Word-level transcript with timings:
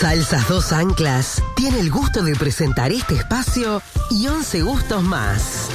Salsas 0.00 0.48
Dos 0.48 0.72
Anclas 0.72 1.42
tiene 1.56 1.80
el 1.80 1.90
gusto 1.90 2.22
de 2.22 2.36
presentar 2.36 2.92
este 2.92 3.14
espacio 3.14 3.82
y 4.12 4.28
11 4.28 4.62
gustos 4.62 5.02
más. 5.02 5.68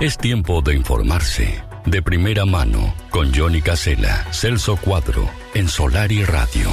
Es 0.00 0.18
tiempo 0.18 0.60
de 0.60 0.74
informarse. 0.74 1.64
De 1.86 2.02
primera 2.02 2.44
mano, 2.44 2.94
con 3.08 3.34
Johnny 3.34 3.62
Casella, 3.62 4.26
Celso 4.32 4.76
Cuadro, 4.76 5.30
en 5.54 5.68
Solar 5.68 6.12
y 6.12 6.22
Radio. 6.22 6.68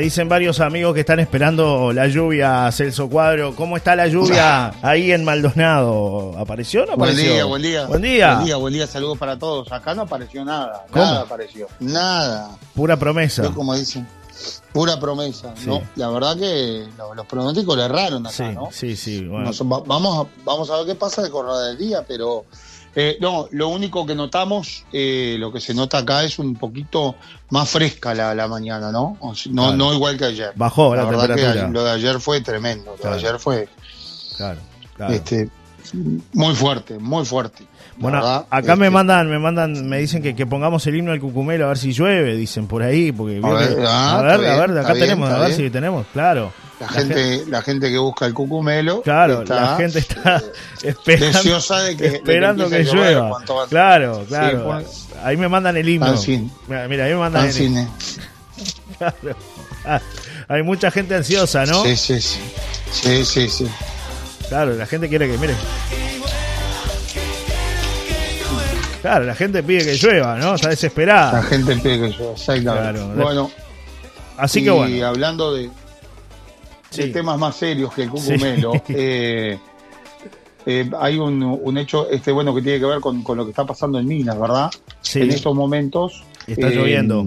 Dicen 0.00 0.28
varios 0.28 0.58
amigos 0.60 0.94
que 0.94 1.00
están 1.00 1.20
esperando 1.20 1.92
la 1.92 2.08
lluvia, 2.08 2.70
Celso 2.72 3.08
Cuadro. 3.08 3.54
¿Cómo 3.54 3.76
está 3.76 3.94
la 3.94 4.06
lluvia 4.08 4.72
ahí 4.82 5.12
en 5.12 5.24
Maldonado? 5.24 6.34
¿Apareció 6.38 6.82
o 6.82 6.86
no 6.86 6.96
Buen 6.96 7.10
apareció? 7.10 7.32
día, 7.34 7.44
buen 7.44 7.62
día. 7.62 7.86
Buen 7.86 8.02
día. 8.02 8.34
Buen 8.34 8.44
día, 8.46 8.56
buen 8.56 8.74
día. 8.74 8.86
Saludos 8.86 9.18
para 9.18 9.38
todos. 9.38 9.70
Acá 9.72 9.94
no 9.94 10.02
apareció 10.02 10.44
nada. 10.44 10.84
¿Cómo? 10.90 11.04
Nada 11.04 11.20
apareció. 11.22 11.66
Nada. 11.80 12.50
Pura 12.74 12.96
promesa. 12.96 13.42
Yo 13.44 13.54
como 13.54 13.74
dicen, 13.74 14.06
pura 14.72 14.98
promesa. 14.98 15.52
Sí. 15.56 15.66
¿no? 15.66 15.82
La 15.96 16.08
verdad 16.08 16.36
que 16.36 16.86
lo- 16.98 17.14
los 17.14 17.26
pronósticos 17.26 17.76
le 17.76 17.84
erraron 17.84 18.26
acá, 18.26 18.34
Sí, 18.36 18.44
¿no? 18.54 18.68
sí, 18.72 18.96
sí. 18.96 19.24
bueno. 19.26 19.46
Nos- 19.46 19.62
va- 19.62 19.82
vamos, 19.86 20.26
a, 20.26 20.30
vamos 20.44 20.70
a 20.70 20.76
ver 20.78 20.86
qué 20.86 20.94
pasa 20.94 21.22
de 21.22 21.30
correr 21.30 21.68
del 21.68 21.78
día, 21.78 22.04
pero 22.06 22.44
eh, 22.94 23.16
no, 23.20 23.46
lo 23.52 23.68
único 23.68 24.04
que 24.04 24.14
notamos, 24.14 24.84
eh, 24.92 25.36
lo 25.38 25.52
que 25.52 25.60
se 25.60 25.74
nota 25.74 25.98
acá 25.98 26.24
es 26.24 26.38
un 26.38 26.54
poquito 26.56 27.14
más 27.50 27.68
fresca 27.68 28.14
la, 28.14 28.34
la 28.34 28.48
mañana, 28.48 28.90
¿no? 28.90 29.16
O 29.20 29.34
sea, 29.34 29.52
no, 29.52 29.62
Claro. 29.68 29.76
no 29.76 29.94
igual 29.94 30.16
que 30.18 30.24
ayer. 30.24 30.52
Bajó 30.56 30.94
la 30.96 31.04
verdad 31.04 31.34
que 31.36 31.72
lo 31.72 31.84
de 31.84 31.90
ayer 31.92 32.20
fue 32.20 32.40
tremendo. 32.40 32.92
Lo 32.92 32.96
Claro. 32.96 33.16
de 33.16 33.22
ayer 33.26 33.38
fue 33.38 33.68
Claro, 34.36 34.60
claro. 34.96 35.12
este, 35.14 35.48
muy 36.32 36.54
fuerte, 36.54 36.98
muy 36.98 37.24
fuerte. 37.24 37.64
Bueno, 37.96 38.18
verdad, 38.18 38.46
acá 38.50 38.76
me 38.76 38.88
mandan, 38.88 39.28
me 39.28 39.38
mandan, 39.38 39.88
me 39.88 39.98
dicen 39.98 40.22
que, 40.22 40.34
que 40.34 40.46
pongamos 40.46 40.86
el 40.86 40.96
himno 40.96 41.12
al 41.12 41.20
cucumelo 41.20 41.66
a 41.66 41.68
ver 41.68 41.78
si 41.78 41.92
llueve, 41.92 42.34
dicen 42.36 42.66
por 42.66 42.82
ahí, 42.82 43.12
porque 43.12 43.40
A 43.44 43.48
ver, 43.50 43.78
ah, 43.86 44.18
a 44.18 44.22
ver, 44.22 44.32
a 44.48 44.66
ver, 44.66 44.78
acá 44.78 44.92
bien, 44.94 45.04
tenemos, 45.06 45.30
a 45.30 45.38
ver 45.38 45.48
bien. 45.48 45.56
si 45.60 45.70
tenemos, 45.70 46.06
claro. 46.12 46.52
La 46.80 46.88
gente, 46.88 47.44
la 47.46 47.60
gente 47.60 47.90
que 47.90 47.98
busca 47.98 48.24
el 48.24 48.32
cucumelo. 48.32 49.02
Claro, 49.02 49.42
está, 49.42 49.60
la 49.72 49.76
gente 49.76 49.98
está 49.98 50.38
eh, 50.38 50.42
esperando, 50.88 51.38
deseosa 51.38 51.80
de 51.82 51.96
que- 51.96 52.04
de 52.04 52.10
que 52.10 52.16
esperando 52.16 52.70
que, 52.70 52.84
llueva. 52.84 53.42
Claro, 53.68 54.20
Sí, 54.22 54.26
claro. 54.28 54.64
pues. 54.64 55.08
ahí 55.22 55.36
me 55.36 55.48
mandan 55.48 55.76
el 55.76 55.86
himno. 55.86 56.14
Mira, 56.68 56.88
mira, 56.88 57.04
ahí 57.04 57.12
me 57.12 57.18
mandan 57.18 57.44
el 57.46 57.52
cine. 57.52 57.86
Claro. 58.98 59.36
Ah, 59.84 60.00
hay 60.48 60.62
mucha 60.62 60.90
gente 60.90 61.14
ansiosa, 61.14 61.64
¿no? 61.64 61.82
Sí, 61.84 61.96
sí, 61.96 62.20
sí. 62.20 62.38
Sí, 62.92 63.24
sí, 63.24 63.48
sí. 63.48 63.66
Claro, 64.50 64.74
la 64.74 64.84
gente 64.84 65.08
quiere 65.08 65.30
que, 65.30 65.38
mire. 65.38 65.54
Claro, 69.00 69.24
la 69.24 69.34
gente 69.34 69.62
pide 69.62 69.84
que 69.84 69.94
llueva, 69.96 70.36
¿no? 70.38 70.56
Está 70.56 70.66
La 70.66 70.70
desesperada. 70.70 71.42
gente 71.44 71.76
pide 71.76 72.00
que 72.00 72.12
yo, 72.18 72.32
exactamente. 72.32 73.00
Claro. 73.00 73.08
bueno, 73.14 73.50
Así 74.36 74.58
y 74.60 74.64
que 74.64 74.70
bueno. 74.70 75.06
hablando 75.06 75.54
de, 75.54 75.70
temas 77.12 77.38
más 77.38 77.56
serios 77.56 77.94
que 77.94 78.02
el 78.02 78.10
cucumelo, 78.10 78.72
Sí. 78.72 78.80
eh, 78.88 79.58
eh, 80.66 80.90
hay 80.98 81.16
un, 81.16 81.42
un 81.42 81.78
hecho 81.78 82.10
este 82.10 82.32
bueno 82.32 82.54
que 82.54 82.60
tiene 82.60 82.78
que 82.80 82.86
ver 82.86 83.00
con, 83.00 83.22
con 83.22 83.38
lo 83.38 83.44
que 83.44 83.50
está 83.50 83.64
pasando 83.64 83.98
en 83.98 84.06
Minas, 84.06 84.38
¿verdad? 84.38 84.68
Sí. 85.00 85.20
En 85.22 85.30
estos 85.30 85.54
momentos. 85.54 86.24
Está 86.46 86.68
eh, 86.68 86.74
lloviendo. 86.74 87.24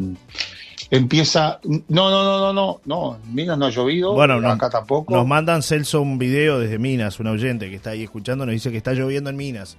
Empieza. 0.95 1.59
No, 1.63 2.11
no, 2.11 2.23
no, 2.23 2.39
no, 2.39 2.53
no. 2.53 2.81
No, 2.85 3.17
Minas 3.31 3.57
no 3.57 3.65
ha 3.65 3.69
llovido. 3.71 4.13
Bueno, 4.13 4.39
no- 4.39 4.49
acá 4.49 4.69
tampoco. 4.69 5.13
Nos 5.15 5.25
mandan 5.25 5.63
Celso 5.63 6.01
un 6.01 6.19
video 6.19 6.59
desde 6.59 6.77
Minas, 6.77 7.19
un 7.19 7.27
oyente 7.27 7.69
que 7.69 7.75
está 7.77 7.89
ahí 7.91 8.03
escuchando, 8.03 8.45
nos 8.45 8.53
dice 8.53 8.69
que 8.69 8.77
está 8.77 8.93
lloviendo 8.93 9.29
en 9.31 9.35
Minas. 9.35 9.75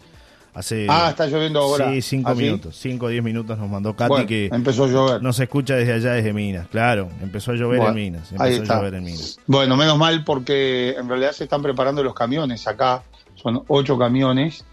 Hace 0.55 0.87
Ah, 0.89 1.09
está 1.11 1.27
lloviendo 1.27 1.61
ahora. 1.61 1.91
Sí, 1.93 2.03
cinco 2.03 2.31
¿Ah, 2.31 2.35
sí? 2.35 2.43
minutos. 2.43 2.77
Cinco 2.81 3.07
o 3.07 3.09
diez 3.09 3.23
minutos 3.25 3.57
nos 3.59 3.69
mandó 3.69 3.95
Katy 3.95 4.09
Bueno, 4.09 4.27
que 4.27 4.47
empezó 4.53 4.85
a 4.85 4.89
llover. 4.89 5.23
nos 5.23 5.39
escucha 5.41 5.75
desde 5.77 5.93
allá, 5.95 6.13
desde 6.15 6.33
Minas. 6.33 6.67
Claro, 6.69 7.09
empezó 7.23 7.53
a 7.53 7.55
llover 7.55 7.79
Bueno, 7.79 7.89
en 7.91 7.95
Minas. 8.05 8.33
ahí 8.39 8.55
Empezó 8.55 8.61
a 8.61 8.63
está. 8.65 8.77
llover 8.79 8.95
en 8.95 9.05
Minas. 9.05 9.39
Bueno, 9.47 9.77
menos 9.77 9.97
mal 9.99 10.25
porque 10.25 10.91
en 10.99 11.09
realidad 11.09 11.33
se 11.33 11.45
están 11.45 11.63
preparando 11.63 12.03
los 12.03 12.15
camiones 12.15 12.67
acá. 12.69 13.03
Son 13.37 13.63
ocho 13.69 13.99
camiones 13.99 14.65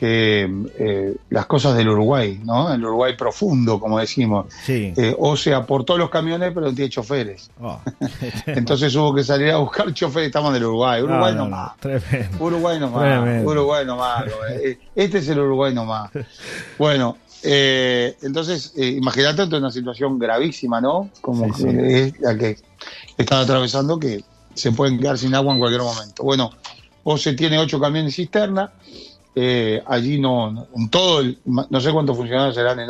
que 0.00 0.48
eh, 0.78 1.14
las 1.28 1.44
cosas 1.44 1.76
del 1.76 1.90
Uruguay, 1.90 2.40
¿no? 2.42 2.72
El 2.72 2.82
Uruguay 2.82 3.14
profundo, 3.18 3.78
como 3.78 3.98
decimos. 3.98 4.46
Sí. 4.64 4.94
Eh, 4.96 5.14
o 5.18 5.36
sea, 5.36 5.58
aportó 5.58 5.98
los 5.98 6.08
camiones, 6.08 6.52
pero 6.54 6.68
no 6.68 6.74
tiene 6.74 6.88
choferes. 6.88 7.50
Oh. 7.60 7.78
Entonces 8.46 8.94
hubo 8.96 9.14
que 9.14 9.22
salir 9.22 9.50
a 9.50 9.58
buscar 9.58 9.92
choferes. 9.92 10.28
Estamos 10.28 10.54
del 10.54 10.64
Uruguay. 10.64 11.02
Uruguay 11.02 11.34
No, 11.34 11.48
no, 11.48 11.74
no, 11.82 11.98
no. 12.38 12.44
Uruguay 12.46 12.80
nomás, 12.80 13.02
Tremendo. 13.02 13.50
Uruguay 13.50 13.84
nomás. 13.84 14.24
eh, 14.62 14.78
Este 14.94 15.18
es 15.18 15.28
el 15.28 15.38
Uruguay 15.40 15.74
nomás. 15.74 16.10
Bueno, 16.78 17.18
eh, 17.42 18.16
entonces, 18.22 18.72
imagínate 18.78 19.42
ante 19.42 19.56
una 19.58 19.70
situación 19.70 20.18
gravísima, 20.18 20.80
¿no? 20.80 21.10
Como 21.20 21.44
Sí, 21.52 21.64
que 21.64 21.70
sí. 21.72 21.76
es 22.16 22.20
la 22.22 22.38
que 22.38 22.56
están 23.18 23.40
atravesando, 23.40 23.98
que 23.98 24.24
se 24.54 24.72
pueden 24.72 24.98
quedar 24.98 25.18
sin 25.18 25.34
agua 25.34 25.52
en 25.52 25.58
cualquier 25.58 25.82
momento. 25.82 26.22
Bueno, 26.22 26.52
OCE 27.04 27.34
tiene 27.34 27.58
ocho 27.58 27.78
camiones 27.78 28.14
cisterna. 28.16 28.72
Eh, 29.34 29.82
allí 29.86 30.18
no, 30.20 30.66
en 30.76 30.88
todo, 30.90 31.20
el- 31.20 31.38
no 31.44 31.80
sé 31.80 31.92
cuántos 31.92 32.16
funcionarios 32.16 32.54
serán 32.54 32.80
en 32.80 32.88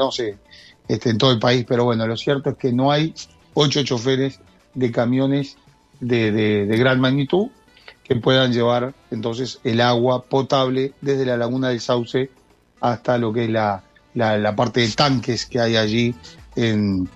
este, 0.89 1.11
en 1.11 1.19
todo 1.19 1.31
el 1.33 1.39
país, 1.39 1.65
pero 1.69 1.85
bueno, 1.85 2.07
lo 2.07 2.17
cierto 2.17 2.51
es 2.51 2.57
que 2.57 2.73
no 2.73 2.91
hay 2.91 3.15
ocho 3.55 3.83
choferes 3.83 4.41
de 4.75 4.91
camiones 4.91 5.57
de, 6.01 6.33
de- 6.33 6.67
gran 6.79 7.01
magnitud 7.01 7.49
que 8.05 8.17
puedan 8.17 8.53
llevar 8.53 8.95
entonces 9.11 9.61
el 9.65 9.81
agua 9.81 10.25
potable 10.25 10.95
desde 11.01 11.27
la 11.27 11.37
laguna 11.37 11.69
del 11.69 11.81
Sauce 11.81 12.31
hasta 12.81 13.19
lo 13.19 13.33
que 13.33 13.45
es 13.45 13.51
la, 13.51 13.85
la- 14.15 14.39
la 14.39 14.57
parte 14.57 14.81
de 14.81 14.89
tanques 14.93 15.47
que 15.47 15.61
hay 15.61 15.77
allí 15.77 16.15
en, 16.57 17.09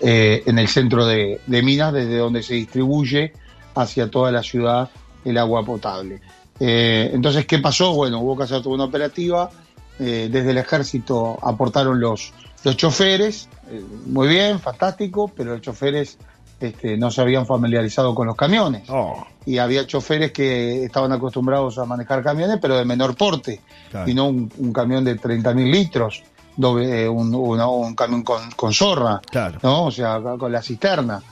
eh, 0.00 0.42
en 0.46 0.58
el 0.58 0.68
centro 0.68 1.04
de, 1.06 1.40
de 1.46 1.62
Minas, 1.62 1.92
desde 1.92 2.16
donde 2.16 2.42
se 2.42 2.54
distribuye 2.54 3.32
hacia 3.74 4.08
toda 4.10 4.30
la 4.30 4.42
ciudad 4.42 4.88
el 5.24 5.36
agua 5.38 5.64
potable. 5.64 6.20
Eh, 6.60 7.10
entonces, 7.12 7.46
¿qué 7.46 7.58
pasó? 7.58 7.94
Bueno, 7.94 8.20
hubo 8.20 8.36
que 8.36 8.44
hacer 8.44 8.62
toda 8.62 8.74
una 8.74 8.84
operativa. 8.84 9.50
eh, 9.98 10.28
desde 10.30 10.50
el 10.50 10.58
ejército 10.58 11.38
aportaron 11.42 12.00
los, 12.00 12.32
los 12.64 12.76
choferes, 12.76 13.48
eh, 13.70 13.80
muy 14.06 14.26
bien, 14.26 14.58
fantástico, 14.58 15.30
pero 15.36 15.52
los 15.52 15.60
choferes 15.60 16.18
este, 16.58 16.96
no 16.96 17.10
se 17.12 17.20
habían 17.20 17.46
familiarizado 17.46 18.12
con 18.14 18.26
los 18.26 18.34
camiones 18.36 18.88
Oh, 18.88 19.24
y 19.46 19.58
había 19.58 19.86
choferes 19.86 20.32
que 20.32 20.84
estaban 20.84 21.12
acostumbrados 21.12 21.78
a 21.78 21.84
manejar 21.84 22.22
camiones, 22.24 22.58
pero 22.60 22.76
de 22.76 22.84
menor 22.84 23.14
porte, 23.16 23.60
claro. 23.90 24.10
y 24.10 24.14
no 24.14 24.26
un, 24.26 24.50
un 24.58 24.72
camión 24.72 25.04
de 25.04 25.16
30.000 25.16 25.70
litros, 25.70 26.22
doble- 26.56 27.08
un, 27.08 27.94
camión 27.94 28.22
con, 28.24 28.50
con 28.52 28.72
zorra, 28.72 29.20
Claro. 29.30 29.58
¿no? 29.62 29.84
O 29.84 29.90
sea, 29.92 30.20
con 30.20 30.38
con 30.38 30.50
la 30.52 30.60
cisterna. 30.62 31.22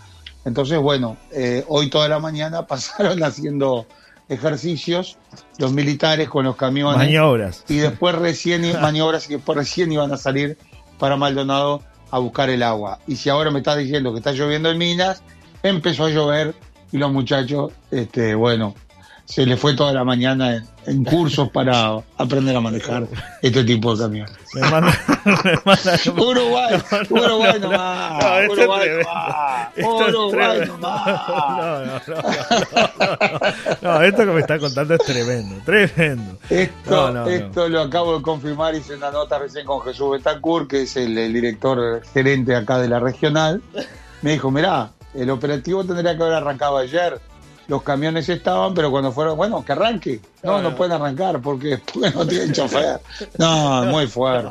Entonces, 0.45 0.79
bueno, 0.79 1.17
eh, 1.33 1.65
hoy 1.69 1.89
toda 1.91 2.09
la 2.09 2.19
mañana 2.21 2.65
pasaron 2.67 3.23
haciendo 3.25 3.87
ejercicios 4.29 5.19
los 5.59 5.73
militares 5.73 6.29
con 6.29 6.45
los 6.45 6.57
camiones 6.57 6.99
Maniobras. 6.99 7.65
y 7.69 7.79
después 7.79 8.15
recién 8.15 8.63
maniobras 8.81 9.29
y 9.29 9.35
después 9.35 9.57
recién 9.59 9.93
iban 9.93 10.13
a 10.13 10.17
salir 10.17 10.59
para 10.99 11.17
Maldonado 11.17 11.83
a 12.11 12.19
buscar 12.19 12.51
el 12.51 12.63
agua. 12.63 13.01
Y 13.07 13.17
si 13.17 13.31
ahora 13.31 13.51
me 13.51 13.59
estás 13.59 13.79
diciendo 13.79 14.13
que 14.13 14.19
está 14.19 14.33
lloviendo 14.33 14.71
en 14.71 14.79
Minas, 14.79 15.23
empezó 15.63 16.05
a 16.05 16.11
llover 16.11 16.55
y 16.93 16.99
los 16.99 17.11
muchachos, 17.11 17.73
este, 17.91 18.35
bueno, 18.35 18.75
se 19.25 19.47
les 19.47 19.59
fue 19.59 19.75
toda 19.75 19.93
la 19.93 20.05
mañana 20.05 20.57
en, 20.57 20.67
en 20.87 21.05
cursos 21.05 21.49
para 21.51 21.97
aprender 22.19 22.55
a 22.57 22.61
manejar 22.61 23.07
este 23.41 23.65
tipo 23.65 23.95
de 23.97 24.03
camiones. 24.05 24.33
Me 24.55 24.61
mandan, 24.71 24.95
me 25.45 25.55
mandan- 25.65 26.19
Uruguay, 26.19 26.83
No, 27.09 27.21
Uruguay 27.23 27.53
no, 27.61 27.71
nomás, 27.71 28.23
no, 28.47 28.53
Uruguay 28.53 28.89
nomás, 28.99 29.69
Uruguay 29.79 30.61
nomás. 30.67 32.03
No, 33.81 34.03
esto 34.03 34.19
que 34.19 34.33
me 34.33 34.41
está 34.41 34.59
contando 34.59 34.95
es 34.95 35.01
tremendo, 35.05 35.57
tremendo. 35.65 36.39
Esto, 36.51 37.27
esto 37.29 37.69
lo 37.69 37.81
acabo 37.83 38.17
de 38.19 38.23
confirmar, 38.23 38.75
hice 38.75 38.95
una 38.95 39.11
nota 39.11 39.39
recién 39.39 39.65
con 39.67 39.81
Jesús 39.83 40.11
Betancourt, 40.13 40.69
que 40.69 40.83
es 40.83 40.97
el, 40.97 41.17
el 41.17 41.33
director 41.33 42.03
gerente 42.13 42.55
acá 42.55 42.79
de 42.79 42.89
la 42.89 42.99
regional. 43.01 43.63
Me 44.23 44.33
dijo, 44.33 44.51
mirá, 44.51 44.91
el 45.15 45.31
operativo 45.31 45.85
tendría 45.85 46.17
que 46.17 46.23
haber 46.23 46.35
arrancado 46.35 46.77
ayer. 46.79 47.21
Los 47.73 47.83
camiones 47.83 48.29
estaban, 48.29 48.75
pero 48.75 48.91
cuando 48.91 49.13
fueron, 49.13 49.35
bueno, 49.35 49.65
que 49.65 49.73
arranque. 49.73 50.21
No, 50.43 50.61
no, 50.61 50.77
pueden 50.77 50.93
arrancar 50.93 51.41
porque, 51.41 51.81
porque 51.95 52.11
no 52.11 52.27
tienen 52.27 52.53
chofer. 52.53 53.01
No, 53.39 53.85
muy 53.87 54.07
fuerte. 54.07 54.51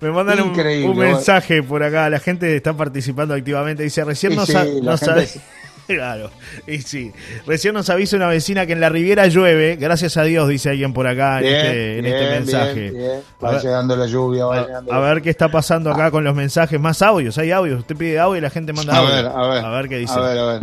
Me 0.00 0.12
mandan 0.12 0.40
un, 0.40 0.96
mensaje 0.96 1.64
por 1.64 1.82
acá, 1.82 2.08
la 2.08 2.20
gente 2.20 2.54
está 2.54 2.72
participando 2.72 3.34
activamente. 3.34 3.82
Dice, 3.82 4.04
recién 4.04 4.36
no, 4.36 4.46
sí, 4.46 4.52
no 4.80 4.96
gente 4.96 5.40
Claro, 5.94 6.30
y 6.66 6.78
sí. 6.80 7.12
Recién 7.46 7.74
nos 7.74 7.90
avisa 7.90 8.16
una 8.16 8.28
vecina 8.28 8.64
que 8.66 8.72
en 8.72 8.80
la 8.80 8.88
Riviera 8.88 9.26
llueve, 9.26 9.76
gracias 9.76 10.16
a 10.16 10.22
Dios, 10.24 10.48
dice 10.48 10.70
alguien 10.70 10.94
por 10.94 11.06
acá 11.06 11.40
en, 11.40 11.44
este, 11.46 11.98
en 11.98 12.06
este 12.06 12.30
mensaje. 12.30 12.90
bien, 12.90 13.22
Va 13.44 13.50
ver- 13.52 13.60
llegando 13.62 13.94
la 13.96 14.06
lluvia, 14.06 14.46
va 14.46 14.56
A, 14.60 14.66
llegando 14.66 14.92
a 14.94 14.98
ver 15.00 15.20
qué 15.22 15.28
está 15.30 15.50
pasando 15.50 15.90
acá 15.90 16.10
con 16.10 16.24
los 16.24 16.34
mensajes. 16.34 16.80
Más 16.80 17.02
audios, 17.02 17.36
hay 17.36 17.50
audios. 17.50 17.80
Usted 17.80 17.96
pide 17.96 18.18
audio 18.18 18.38
y 18.38 18.40
la 18.40 18.50
gente 18.50 18.72
manda 18.72 18.94
A 18.94 18.98
audio. 18.98 19.14
ver, 19.14 19.26
a 19.26 19.48
ver. 19.48 19.64
A 19.64 19.70
ver 19.70 19.88
qué 19.88 19.98
dice. 19.98 20.14
A 20.14 20.20
ver, 20.20 20.38
a 20.38 20.44
ver. 20.58 20.62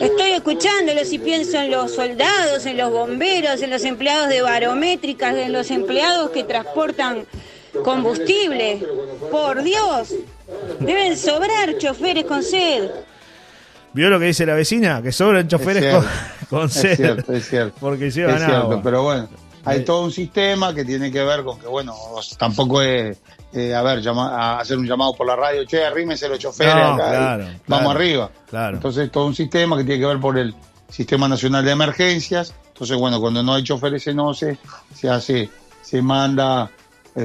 Estoy 0.00 0.30
escuchándolos 0.32 1.12
y 1.12 1.18
pienso 1.18 1.56
en 1.58 1.70
los 1.70 1.94
soldados, 1.94 2.66
en 2.66 2.76
los 2.76 2.90
bomberos, 2.90 3.62
en 3.62 3.70
los 3.70 3.82
empleados 3.84 4.28
de 4.28 4.42
barométricas, 4.42 5.34
en 5.36 5.52
los 5.52 5.70
empleados 5.70 6.30
que 6.30 6.44
transportan 6.44 7.24
combustible. 7.82 8.86
Por 9.30 9.62
Dios, 9.62 10.14
deben 10.80 11.16
sobrar 11.16 11.78
choferes 11.78 12.24
con 12.24 12.42
sed. 12.42 12.90
¿Vio 13.96 14.10
lo 14.10 14.20
que 14.20 14.26
dice 14.26 14.44
la 14.44 14.52
vecina? 14.54 15.00
Que 15.02 15.10
sobran 15.10 15.48
choferes 15.48 15.82
Es 15.84 15.94
con, 15.94 16.02
cierto. 16.04 16.46
con 16.50 16.66
Es 16.66 16.72
sed. 16.74 16.96
cierto, 16.96 17.32
es 17.32 17.48
cierto. 17.48 17.76
Porque 17.80 18.10
llevan 18.10 18.36
es 18.36 18.42
cierto, 18.44 18.56
agua. 18.62 18.80
pero 18.84 19.02
bueno, 19.02 19.28
hay 19.64 19.78
Eh. 19.78 19.82
todo 19.82 20.04
un 20.04 20.12
sistema 20.12 20.74
que 20.74 20.84
tiene 20.84 21.10
que 21.10 21.22
ver 21.22 21.42
con 21.42 21.58
que, 21.58 21.66
bueno, 21.66 21.94
tampoco 22.38 22.82
es, 22.82 23.18
eh, 23.54 23.74
a 23.74 23.82
ver, 23.82 24.00
llama- 24.02 24.36
a 24.36 24.60
hacer 24.60 24.76
un 24.76 24.86
llamado 24.86 25.14
por 25.14 25.26
la 25.26 25.34
radio, 25.34 25.64
che, 25.64 25.82
arrímese 25.84 26.28
los 26.28 26.38
choferes 26.38 26.74
No, 26.74 26.92
acá, 26.94 27.06
y 27.06 27.10
claro, 27.16 27.44
vamos 27.66 27.94
arriba. 27.96 28.30
claro. 28.50 28.76
Entonces, 28.76 29.10
todo 29.10 29.26
un 29.26 29.34
sistema 29.34 29.76
que 29.78 29.84
tiene 29.84 29.98
que 30.00 30.06
ver 30.06 30.20
por 30.20 30.36
el 30.38 30.54
Sistema 30.90 31.26
Nacional 31.26 31.64
de 31.64 31.72
Emergencias. 31.72 32.54
Entonces, 32.68 32.96
bueno, 32.98 33.18
cuando 33.20 33.42
no 33.42 33.54
hay 33.54 33.64
choferes 33.64 34.06
en 34.06 34.20
OCE, 34.20 34.58
se 34.94 35.08
hace, 35.08 35.48
se 35.82 36.00
manda 36.02 36.70
eh, 36.70 36.75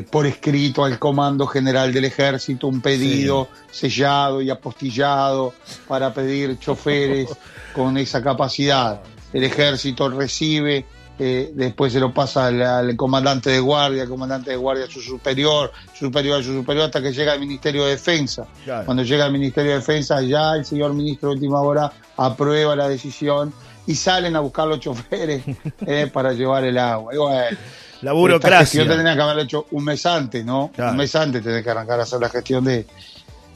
por 0.10 0.26
escrito 0.26 0.86
al 0.86 0.98
Comando 0.98 1.46
General 1.46 1.92
del 1.92 2.06
Ejército 2.06 2.68
un 2.68 2.80
pedido 2.80 3.50
sellado 3.70 4.42
y 4.42 4.50
apostillado 4.50 5.54
para 5.88 6.14
pedir 6.14 6.58
choferes 6.60 7.30
con 7.74 7.98
esa 7.98 8.24
capacidad. 8.24 9.02
El 9.34 9.44
ejército 9.44 10.10
recibe, 10.10 10.86
eh, 11.20 11.52
después 11.54 11.92
se 11.92 12.00
lo 12.00 12.14
pasa 12.14 12.48
al, 12.48 12.62
al 12.62 12.96
comandante 12.96 13.50
de 13.50 13.60
guardia, 13.60 14.04
el 14.04 14.10
comandante 14.10 14.52
de 14.52 14.56
guardia 14.56 14.86
a 14.86 14.90
su 14.90 15.02
superior, 15.02 15.72
su 15.94 16.06
superior 16.06 16.40
a 16.40 16.44
su 16.44 16.54
superior, 16.54 16.86
hasta 16.86 17.02
que 17.02 17.12
llega 17.12 17.34
al 17.34 17.40
Ministerio 17.40 17.86
de 17.86 17.92
Defensa. 17.92 18.48
Claro. 18.64 18.86
Cuando 18.86 19.04
llega 19.04 19.26
al 19.26 19.32
Ministerio 19.32 19.72
de 19.72 19.78
Defensa, 19.78 20.22
ya 20.22 20.54
el 20.56 20.66
señor 20.66 20.94
ministro 20.94 21.30
de 21.30 21.36
última 21.36 21.62
hora 21.62 21.92
aprueba 22.18 22.76
la 22.76 22.88
decisión 22.88 23.54
y 23.88 23.96
salen 23.96 24.36
a 24.36 24.40
buscar 24.40 24.68
los 24.68 24.80
choferes 24.80 25.44
eh, 25.86 26.10
para 26.12 26.34
llevar 26.34 26.64
el 26.64 26.78
agua. 26.78 27.14
Y 27.14 27.18
bueno, 27.18 27.58
La 28.02 28.12
esta 28.12 28.14
burocracia. 28.14 28.60
gestión 28.60 28.88
tendría 28.88 29.16
que 29.16 29.22
haberla 29.22 29.44
hecho 29.44 29.68
un 29.72 29.84
mes 29.84 30.06
antes, 30.06 30.44
¿no? 30.46 30.72
Claro. 30.74 30.92
Un 30.92 30.98
mes 30.98 31.16
antes 31.16 31.44
tenés 31.44 31.64
que 31.64 31.70
arrancar 31.70 32.00
a 32.00 32.04
hacer 32.04 32.20
la 32.20 32.30
gestión 32.30 32.64
de, 32.66 32.86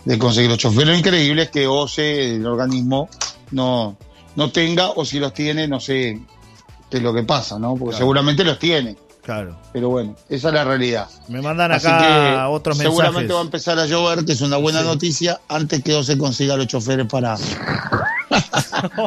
de 0.05 0.17
conseguir 0.19 0.49
los 0.49 0.59
choferes. 0.59 0.87
Lo 0.87 0.95
increíble 0.95 1.43
es 1.43 1.49
que 1.49 1.67
OCE, 1.67 2.35
el 2.35 2.45
organismo, 2.45 3.09
no, 3.51 3.97
no 4.35 4.51
tenga, 4.51 4.89
o 4.91 5.03
si 5.05 5.19
los 5.19 5.33
tiene, 5.33 5.67
no 5.67 5.79
sé 5.79 6.21
qué 6.89 6.97
es 6.97 7.03
lo 7.03 7.13
que 7.13 7.23
pasa, 7.23 7.57
¿no? 7.57 7.69
Porque 7.71 7.85
Claro. 7.91 7.97
seguramente 7.97 8.43
los 8.43 8.59
tiene. 8.59 8.95
Claro. 9.23 9.57
Pero 9.73 9.89
bueno, 9.89 10.15
esa 10.29 10.49
es 10.49 10.53
la 10.53 10.63
realidad. 10.63 11.07
Me 11.29 11.41
mandan 11.41 11.71
Así 11.71 11.87
acá 11.87 11.97
que 11.99 12.37
otros 12.53 12.77
seguramente 12.77 13.21
mensajes. 13.21 13.35
va 13.35 13.39
a 13.39 13.43
empezar 13.43 13.79
a 13.79 13.85
llover, 13.87 14.23
que 14.23 14.33
es 14.33 14.41
una 14.41 14.57
buena 14.57 14.81
Sí. 14.81 14.85
noticia, 14.85 15.39
antes 15.47 15.81
que 15.83 15.95
OCE 15.95 16.15
consiga 16.19 16.55
los 16.55 16.67
choferes 16.67 17.07
para 17.07 17.35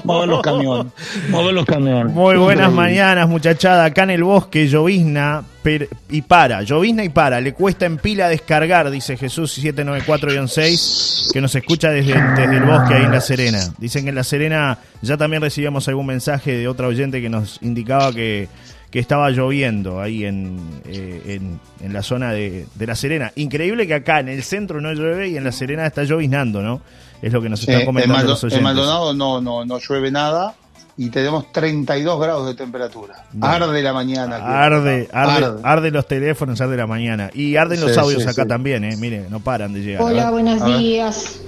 mover 0.04 0.28
los 0.28 0.42
camiones. 0.42 0.92
Mover 1.30 1.54
los 1.54 1.64
camiones. 1.66 2.12
Muy 2.14 2.36
buenas 2.36 2.72
mañanas, 2.72 3.28
muchachada. 3.28 3.84
Acá 3.84 4.04
en 4.04 4.10
el 4.10 4.25
bosque, 4.25 4.66
llovizna 4.69 5.42
per- 5.62 5.88
y 6.10 6.22
para. 6.22 6.62
Llovizna 6.62 7.04
y 7.04 7.08
para. 7.08 7.40
Le 7.40 7.52
cuesta 7.52 7.86
en 7.86 7.96
pila 7.98 8.28
descargar, 8.28 8.90
dice 8.90 9.16
Jesús 9.16 9.58
794-6, 9.62 11.32
que 11.32 11.40
nos 11.40 11.54
escucha 11.54 11.90
desde, 11.90 12.14
desde 12.36 12.56
el 12.56 12.64
bosque 12.64 12.94
ahí 12.94 13.04
en 13.04 13.12
La 13.12 13.20
Serena. 13.20 13.58
Dicen 13.78 14.04
que 14.04 14.10
en 14.10 14.14
La 14.14 14.25
Serena 14.25 14.78
ya 15.02 15.16
también 15.16 15.42
recibíamos 15.42 15.88
algún 15.88 16.06
mensaje 16.06 16.52
de 16.56 16.69
otra 16.69 16.86
oyente 16.86 17.20
que 17.20 17.28
nos 17.28 17.58
indicaba 17.62 18.12
que, 18.12 18.48
que 18.90 18.98
estaba 18.98 19.30
lloviendo 19.30 20.00
ahí 20.00 20.25
en, 20.25 20.58
eh, 20.86 21.38
en, 21.40 21.60
en 21.84 21.92
la 21.92 22.02
zona 22.02 22.32
de, 22.32 22.66
de 22.75 22.86
La 22.86 22.94
Serena. 22.94 23.32
Increíble 23.36 23.86
que 23.86 23.94
acá 23.94 24.20
en 24.20 24.28
el 24.28 24.42
centro 24.42 24.80
no 24.80 24.92
llueve 24.92 25.28
y 25.28 25.36
en 25.36 25.44
La 25.44 25.52
Serena 25.52 25.86
está 25.86 26.04
lloviznando, 26.04 26.62
¿no? 26.62 26.80
Es 27.23 27.32
lo 27.32 27.43
que 27.43 27.49
nos 27.49 27.61
están 27.61 27.81
en, 27.81 27.87
comentando 27.87 28.23
los 28.29 28.44
en. 28.44 28.62
Maldonado 28.62 29.12
no, 29.15 29.41
no, 29.41 29.65
no 29.65 29.79
llueve 29.79 30.11
nada 30.11 30.55
y 30.97 31.11
tenemos 31.11 31.50
32 31.53 32.20
grados 32.20 32.47
de 32.47 32.55
temperatura. 32.55 33.25
Bueno. 33.32 33.67
Arde 33.67 33.82
la 33.82 33.93
mañana. 33.93 34.37
Arde, 34.37 35.09
arde, 35.12 35.44
Arde. 35.47 35.61
arde 35.62 35.91
los 35.93 36.06
teléfonos, 36.09 36.61
arde 36.61 36.76
la 36.76 36.87
mañana. 36.88 37.31
Y 37.32 37.56
arden 37.56 37.81
los 37.81 37.93
Sí, 37.93 37.99
audios 38.00 38.23
sí, 38.25 38.29
acá 38.29 38.43
sí. 38.43 38.49
también, 38.49 38.82
¿eh? 38.85 38.97
Mire, 38.97 39.26
no 39.31 39.38
paran 39.41 39.73
de 39.73 39.81
llegar. 39.81 40.03
Hola, 40.03 40.31
buenos 40.31 40.61
A 40.61 40.67
ver. 40.67 40.79
días, 40.79 41.41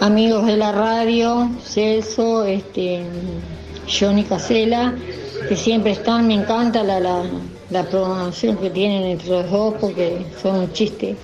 amigos 0.00 0.46
de 0.46 0.56
la 0.56 0.72
radio, 0.72 1.48
Celso, 1.64 2.44
este, 2.44 3.04
Johnny 3.88 4.24
Casela, 4.24 4.94
que 5.48 5.54
siempre 5.56 5.92
están, 5.92 6.26
me 6.26 6.34
encanta 6.34 6.82
la, 6.82 6.98
la, 6.98 7.22
la 7.70 7.84
programación 7.84 8.56
que 8.56 8.70
tienen 8.70 9.04
entre 9.04 9.28
los 9.28 9.50
dos 9.50 9.74
porque 9.80 10.26
son 10.42 10.56
un 10.56 10.72
chiste. 10.72 11.16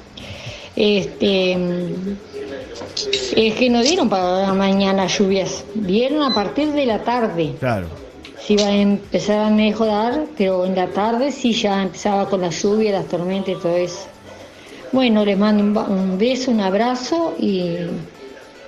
Este, 0.77 1.57
es 3.37 3.55
que 3.55 3.71
no 3.71 3.83
dieron 3.83 4.09
para 4.09 4.53
mañana 4.55 5.07
lluvias, 5.07 5.65
dieron 5.75 6.23
a 6.23 6.35
partir 6.35 6.73
de 6.73 6.87
la 6.87 7.03
tarde. 7.03 7.55
Claro. 7.59 7.87
Sí 8.39 8.57
va 8.57 8.67
a 8.69 8.77
empezar 8.77 9.41
a 9.41 9.51
mejorar, 9.51 10.27
pero 10.39 10.65
en 10.65 10.77
la 10.77 10.87
tarde 10.89 11.33
sí 11.33 11.53
ya 11.53 11.83
empezaba 11.83 12.29
con 12.29 12.41
la 12.43 12.51
lluvia, 12.51 12.93
las 12.93 13.07
tormentas 13.09 13.57
y 13.57 13.61
todo 13.61 13.77
eso. 13.77 14.07
Bueno, 14.93 15.25
les 15.25 15.37
mando 15.37 15.85
un, 15.85 16.17
beso, 16.17 16.53
un 16.53 16.61
abrazo 16.61 17.35
y 17.41 17.77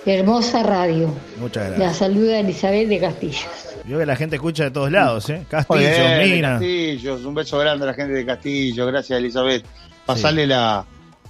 hermosa 0.05 0.63
radio. 0.63 1.15
Muchas 1.39 1.71
La 1.71 1.77
gracias. 1.77 1.97
saluda 1.99 2.41
Elizabeth 2.41 2.89
de 2.89 2.99
Castillos. 2.99 3.47
Veo 3.85 4.01
que 4.01 4.07
la 4.07 4.17
gente 4.17 4.37
escucha 4.37 4.65
de 4.65 4.71
todos 4.71 4.91
lados, 4.91 5.31
¿eh? 5.31 5.37
Muy 5.37 5.45
Castillo, 5.47 5.81
bien, 5.81 6.19
de 6.19 6.27
Mina. 6.27 6.49
Castillos, 6.55 7.25
un 7.25 7.35
beso 7.35 7.59
grande 7.59 7.85
a 7.85 7.87
la 7.87 7.95
gente 7.95 8.13
de 8.15 8.27
Castillo, 8.27 8.87
gracias 8.87 9.19
Elizabeth. 9.19 9.65
Pasarle 10.05 10.47
la, 10.47 10.85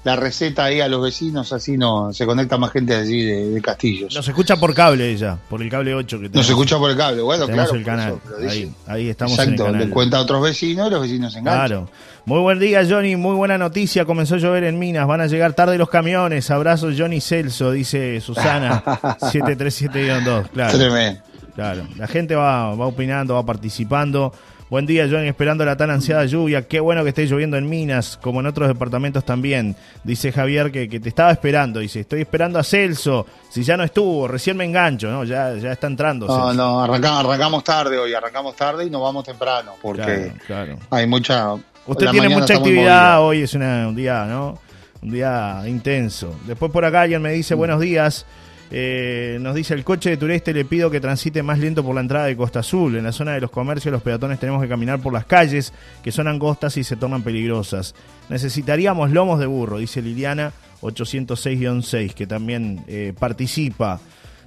la 0.05 0.17
receta 0.17 0.65
ahí 0.65 0.81
a 0.81 0.89
los 0.89 1.03
vecinos, 1.03 1.53
así 1.53 1.77
no 1.77 2.13
se 2.13 2.25
conecta 2.25 2.57
más 2.57 2.73
gente 2.73 2.95
allí 2.95 3.25
de, 3.25 3.51
de 3.51 3.61
Castillos. 3.61 4.15
Nos 4.15 4.27
escucha 4.27 4.57
por 4.57 4.73
cable 4.75 5.11
ella, 5.11 5.37
por 5.51 5.61
el 5.61 5.69
cable 5.69 5.95
8 5.95 6.07
que 6.17 6.29
tenemos. 6.29 6.37
Nos 6.37 6.49
escucha 6.49 6.79
por 6.79 6.91
el 6.91 6.97
cable, 6.97 7.21
bueno, 7.23 7.47
claro. 7.47 7.63
el 7.63 7.69
por 7.69 7.85
canal. 7.85 8.09
eso, 8.09 8.21
pero 8.25 8.39
dice- 8.39 8.71
ahí, 8.87 9.09
estamos 9.11 9.39
Exacto, 9.39 9.63
en 9.63 9.67
el 9.69 9.73
le 9.73 9.79
canal. 9.81 9.91
cuenta 9.95 10.17
a 10.19 10.21
otros 10.23 10.43
vecinos 10.43 10.89
y 10.89 10.91
los 10.91 11.01
vecinos 11.03 11.33
se 11.33 11.41
enganchan. 11.41 11.67
Claro. 11.67 11.91
Muy 12.25 12.41
buen 12.41 12.59
día, 12.59 12.83
Johnny. 12.89 13.17
Muy 13.17 13.35
buena 13.37 13.57
noticia. 13.59 14.05
Comenzó 14.05 14.35
a 14.35 14.39
llover 14.39 14.65
en 14.65 14.79
Minas. 14.79 15.07
Van 15.07 15.21
a 15.23 15.27
llegar 15.27 15.55
tarde 15.55 15.79
los 15.79 15.89
camiones. 15.89 16.51
Abrazos, 16.51 16.95
Johnny 16.99 17.21
Celso, 17.23 17.73
dice 17.73 18.21
Susana 18.21 18.83
737-2. 19.21 20.49
Claro. 20.53 20.79
Tremendo. 20.79 21.21
Claro, 21.55 21.83
la 21.97 22.07
gente 22.07 22.37
va, 22.37 22.75
va 22.77 22.87
opinando, 22.87 23.35
va 23.35 23.45
participando. 23.45 24.33
Buen 24.71 24.85
día, 24.85 25.07
Johnny, 25.11 25.29
esperando 25.29 25.65
la 25.65 25.77
tan 25.79 25.91
ansiada 25.91 26.27
lluvia. 26.27 26.69
Qué 26.69 26.79
bueno 26.81 27.03
que 27.03 27.09
esté 27.09 27.25
lloviendo 27.27 27.57
en 27.57 27.69
Minas, 27.71 28.19
como 28.21 28.41
en 28.41 28.47
otros 28.47 28.69
departamentos 28.69 29.25
también. 29.25 29.75
Dice 30.05 30.31
Javier 30.31 30.71
que, 30.71 30.91
que 30.91 31.01
te 31.01 31.09
estaba 31.09 31.31
esperando. 31.33 31.81
Dice, 31.81 32.01
estoy 32.01 32.21
esperando 32.21 32.59
a 32.59 32.63
Celso. 32.63 33.25
Si 33.49 33.63
ya 33.63 33.79
no 33.79 33.85
estuvo, 33.85 34.29
recién 34.29 34.59
me 34.59 34.65
engancho, 34.67 35.11
¿no? 35.11 35.25
Ya, 35.25 35.55
ya 35.55 35.73
está 35.73 35.87
entrando. 35.87 36.27
No, 36.27 36.35
Celso. 36.35 36.53
no, 36.55 36.85
arrancamos, 36.85 37.25
arrancamos 37.25 37.65
tarde 37.65 37.99
hoy, 37.99 38.13
arrancamos 38.13 38.55
tarde 38.57 38.85
y 38.85 38.91
nos 38.91 39.01
vamos 39.01 39.25
temprano, 39.25 39.73
porque 39.81 40.03
Claro, 40.47 40.75
claro. 40.75 40.79
hay 40.91 41.07
mucha... 41.07 41.55
Usted 41.87 42.11
tiene 42.11 42.29
mucha 42.29 42.55
actividad 42.57 43.23
hoy, 43.23 43.43
es 43.43 43.55
una- 43.55 43.89
un 43.89 43.97
día, 43.97 44.27
¿no? 44.27 44.59
Un 45.01 45.11
día 45.11 45.63
intenso. 45.67 46.37
Después 46.47 46.71
por 46.71 46.85
acá 46.85 47.03
alguien 47.03 47.23
me 47.23 47.33
dice, 47.33 47.55
Mm. 47.55 47.59
buenos 47.59 47.81
días. 47.81 48.27
Eh, 48.71 49.39
nos 49.41 49.55
dice 49.55 49.73
el 49.73 49.83
coche 49.83 50.11
de 50.11 50.17
turista 50.19 50.53
le 50.53 50.65
pido 50.65 50.91
que 50.91 51.01
transite 51.01 51.43
más 51.43 51.59
lento 51.59 51.83
por 51.83 51.95
la 51.95 52.03
entrada 52.03 52.27
de 52.27 52.37
Costa 52.37 52.61
Azul. 52.61 52.97
En 52.97 53.05
la 53.05 53.13
zona 53.13 53.33
de 53.33 53.41
los 53.41 53.51
comercios 53.51 53.93
los 53.93 54.03
peatones 54.03 54.39
tenemos 54.39 54.63
que 54.63 54.69
caminar 54.69 55.01
por 55.01 55.13
las 55.13 55.25
calles 55.25 55.73
que 56.03 56.13
son 56.13 56.29
angostas 56.29 56.77
y 56.77 56.85
se 56.85 56.97
tornan 56.97 57.23
peligrosas. 57.23 57.95
Necesitaríamos 58.29 59.11
lomos 59.11 59.41
de 59.41 59.47
burro, 59.47 59.79
dice 59.79 60.03
Liliana 60.03 60.53
806-6, 60.83 62.13
que 62.13 62.27
también 62.27 62.85
eh, 62.87 63.15
participa. 63.19 64.01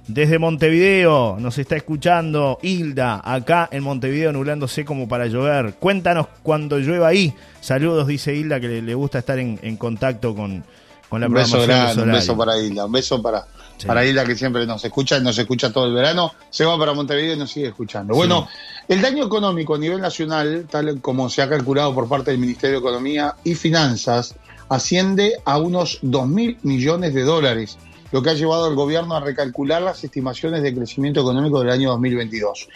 Desde 0.06 0.38
Montevideo 0.40 1.36
nos 1.38 1.58
está 1.58 1.76
escuchando 1.76 2.58
Hilda, 2.60 3.20
acá 3.24 3.68
en 3.70 3.84
Montevideo 3.84 4.32
nublándose 4.32 4.84
como 4.84 5.08
para 5.08 5.26
llover. 5.26 5.74
Cuéntanos 5.74 6.26
cuando 6.42 6.78
llueva 6.78 7.08
ahí. 7.08 7.32
Saludos, 7.60 8.08
dice 8.08 8.34
Hilda, 8.34 8.58
que 8.58 8.68
le, 8.68 8.82
le 8.82 8.94
gusta 8.94 9.20
estar 9.20 9.38
en, 9.38 9.60
en 9.62 9.76
contacto 9.76 10.34
con, 10.34 10.64
con 11.12 11.20
la 11.20 11.26
Un 11.26 11.34
beso 11.34 11.60
grande, 11.60 12.02
un 12.04 12.10
beso 12.10 12.34
para 12.34 12.58
Hilda, 12.58 12.86
un 12.86 12.92
beso 12.92 13.20
para, 13.20 13.46
Sí. 13.76 13.86
para 13.86 14.02
Hilda 14.02 14.24
que 14.24 14.34
siempre 14.34 14.64
nos 14.64 14.82
escucha, 14.82 15.20
nos 15.20 15.36
escucha 15.36 15.70
todo 15.70 15.84
el 15.84 15.92
verano, 15.92 16.32
se 16.48 16.64
va 16.64 16.78
para 16.78 16.94
Montevideo 16.94 17.34
y 17.34 17.36
nos 17.36 17.50
sigue 17.50 17.66
escuchando. 17.68 18.14
Bueno, 18.14 18.48
el 18.88 19.02
daño 19.02 19.26
económico 19.26 19.74
a 19.74 19.78
nivel 19.78 20.00
nacional, 20.00 20.66
tal 20.70 21.02
como 21.02 21.28
se 21.28 21.42
ha 21.42 21.50
calculado 21.50 21.94
por 21.94 22.08
parte 22.08 22.30
del 22.30 22.40
Ministerio 22.40 22.76
de 22.76 22.80
Economía 22.80 23.34
y 23.44 23.54
Finanzas, 23.54 24.36
asciende 24.70 25.34
a 25.44 25.58
unos 25.58 25.98
2 26.00 26.26
mil 26.28 26.56
millones 26.62 27.12
de 27.12 27.24
dólares, 27.24 27.76
lo 28.10 28.22
que 28.22 28.30
ha 28.30 28.34
llevado 28.34 28.64
al 28.64 28.74
gobierno 28.74 29.14
a 29.14 29.20
recalcular 29.20 29.82
las 29.82 30.02
estimaciones 30.02 30.62
de 30.62 30.74
crecimiento 30.74 31.20
económico 31.20 31.60
del 31.60 31.72
año 31.72 31.90
2022. 31.90 32.68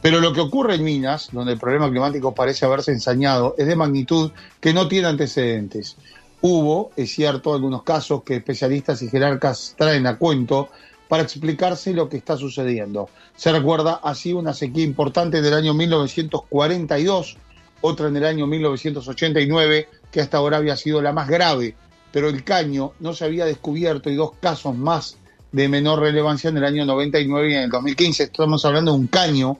Pero 0.00 0.18
lo 0.18 0.32
que 0.32 0.40
ocurre 0.40 0.76
en 0.76 0.84
Minas, 0.84 1.28
donde 1.30 1.52
el 1.52 1.58
problema 1.58 1.90
climático 1.90 2.34
parece 2.34 2.64
haberse 2.64 2.90
ensañado, 2.90 3.54
es 3.58 3.66
de 3.66 3.76
magnitud 3.76 4.30
que 4.62 4.72
no 4.72 4.88
tiene 4.88 5.08
antecedentes. 5.08 5.96
Hubo, 6.44 6.90
es 6.96 7.12
cierto, 7.14 7.54
algunos 7.54 7.84
casos 7.84 8.24
que 8.24 8.34
especialistas 8.34 9.00
y 9.02 9.08
jerarcas 9.08 9.76
traen 9.78 10.08
a 10.08 10.18
cuento 10.18 10.70
para 11.08 11.22
explicarse 11.22 11.92
lo 11.92 12.08
que 12.08 12.16
está 12.16 12.36
sucediendo. 12.36 13.08
Se 13.36 13.52
recuerda 13.52 14.00
así 14.02 14.32
una 14.32 14.52
sequía 14.52 14.82
importante 14.82 15.40
del 15.40 15.54
año 15.54 15.72
1942, 15.72 17.36
otra 17.80 18.08
en 18.08 18.16
el 18.16 18.24
año 18.24 18.46
1989, 18.48 19.88
que 20.10 20.20
hasta 20.20 20.38
ahora 20.38 20.56
había 20.56 20.76
sido 20.76 21.00
la 21.00 21.12
más 21.12 21.28
grave, 21.28 21.76
pero 22.10 22.28
el 22.28 22.42
caño 22.42 22.92
no 22.98 23.14
se 23.14 23.24
había 23.24 23.44
descubierto 23.44 24.10
y 24.10 24.16
dos 24.16 24.32
casos 24.40 24.76
más 24.76 25.18
de 25.52 25.68
menor 25.68 26.00
relevancia 26.00 26.50
en 26.50 26.56
el 26.56 26.64
año 26.64 26.84
99 26.84 27.50
y 27.50 27.54
en 27.54 27.62
el 27.62 27.70
2015. 27.70 28.24
Estamos 28.24 28.64
hablando 28.64 28.92
de 28.92 28.98
un 28.98 29.06
caño 29.06 29.58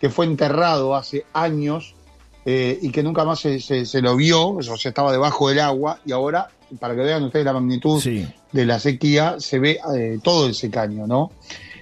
que 0.00 0.10
fue 0.10 0.26
enterrado 0.26 0.96
hace 0.96 1.24
años 1.32 1.94
eh, 2.48 2.78
y 2.80 2.90
que 2.90 3.02
nunca 3.02 3.24
más 3.24 3.40
se, 3.40 3.58
se, 3.58 4.00
lo 4.00 4.14
vio, 4.14 4.50
o 4.50 4.62
sea, 4.62 4.76
estaba 4.76 5.10
debajo 5.10 5.48
del 5.48 5.58
agua 5.58 5.98
y 6.06 6.12
ahora, 6.12 6.48
para 6.78 6.94
que 6.94 7.00
vean 7.00 7.24
ustedes 7.24 7.44
la 7.44 7.52
magnitud 7.52 8.00
de 8.52 8.64
la 8.64 8.78
sequía, 8.78 9.34
se 9.40 9.58
ve 9.58 9.80
eh, 9.96 10.20
todo 10.22 10.48
ese 10.48 10.70
caño, 10.70 11.08
¿no? 11.08 11.32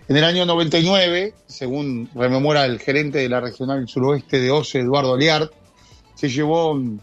En 0.08 0.16
el 0.16 0.24
año 0.24 0.46
99, 0.46 1.34
según 1.46 2.08
rememora 2.14 2.64
el 2.64 2.78
gerente 2.78 3.18
de 3.18 3.28
la 3.28 3.40
regional 3.40 3.86
suroeste 3.86 4.40
de 4.40 4.50
OCE, 4.50 4.80
Eduardo 4.80 5.18
Liart, 5.18 5.52
se 6.14 6.30
llevó 6.30 6.74
mm, 6.74 6.98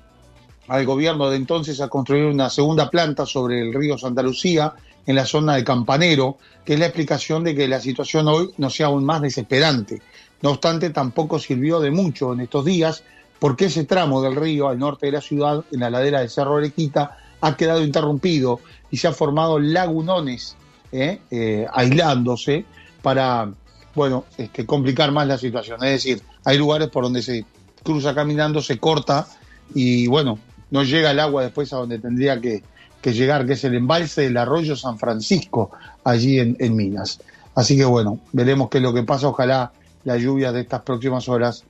al 0.67 0.85
gobierno 0.87 1.29
de 1.29 1.37
entonces 1.37 1.81
a 1.81 1.87
construir 1.87 2.25
una 2.25 2.49
segunda 2.49 2.89
planta 2.89 3.27
sobre 3.27 3.61
el 3.61 3.75
río 3.75 3.95
Santa 3.95 4.23
Lucía, 4.23 4.73
en 5.05 5.15
la 5.15 5.25
zona 5.25 5.55
de 5.55 5.63
Campanero, 5.63 6.37
que 6.65 6.73
es 6.73 6.79
la 6.79 6.87
explicación 6.87 7.43
de 7.43 7.55
que 7.55 7.67
la 7.67 7.79
situación 7.79 8.27
hoy 8.27 8.51
no 8.57 8.71
sea 8.71 8.87
aún 8.87 9.03
más 9.03 9.21
desesperante. 9.21 10.01
No 10.41 10.51
obstante, 10.51 10.89
tampoco 10.89 11.37
sirvió 11.37 11.79
de 11.79 11.91
mucho 11.91 12.33
en 12.33 12.41
estos 12.41 12.65
días, 12.65 13.03
porque 13.41 13.65
ese 13.65 13.85
tramo 13.85 14.21
del 14.21 14.35
río 14.35 14.67
al 14.67 14.77
norte 14.77 15.07
de 15.07 15.13
la 15.13 15.21
ciudad, 15.21 15.65
en 15.71 15.79
la 15.79 15.89
ladera 15.89 16.19
del 16.19 16.29
Cerro 16.29 16.57
Arequita, 16.57 17.17
ha 17.41 17.57
quedado 17.57 17.83
interrumpido 17.83 18.59
y 18.91 18.97
se 18.97 19.07
han 19.07 19.15
formado 19.15 19.57
lagunones 19.57 20.55
¿eh? 20.91 21.21
Eh, 21.31 21.65
aislándose 21.73 22.65
para 23.01 23.51
bueno, 23.95 24.25
este, 24.37 24.67
complicar 24.67 25.11
más 25.11 25.27
la 25.27 25.39
situación. 25.39 25.83
Es 25.83 26.03
decir, 26.03 26.21
hay 26.45 26.59
lugares 26.59 26.89
por 26.89 27.03
donde 27.03 27.23
se 27.23 27.43
cruza 27.81 28.13
caminando, 28.13 28.61
se 28.61 28.77
corta 28.77 29.25
y 29.73 30.05
bueno, 30.05 30.37
no 30.69 30.83
llega 30.83 31.09
el 31.09 31.19
agua 31.19 31.41
después 31.41 31.73
a 31.73 31.77
donde 31.77 31.97
tendría 31.97 32.39
que, 32.39 32.61
que 33.01 33.11
llegar, 33.11 33.47
que 33.47 33.53
es 33.53 33.63
el 33.63 33.73
embalse 33.73 34.21
del 34.21 34.37
arroyo 34.37 34.75
San 34.75 34.99
Francisco, 34.99 35.71
allí 36.03 36.37
en, 36.37 36.75
Minas. 36.75 37.19
Así 37.55 37.75
que 37.75 37.85
bueno, 37.85 38.19
veremos 38.33 38.69
qué 38.69 38.77
es 38.77 38.83
lo 38.83 38.93
que 38.93 39.01
pasa. 39.01 39.29
Ojalá 39.29 39.71
las 40.03 40.21
lluvias 40.21 40.53
de 40.53 40.61
estas 40.61 40.83
próximas 40.83 41.27
horas 41.27 41.65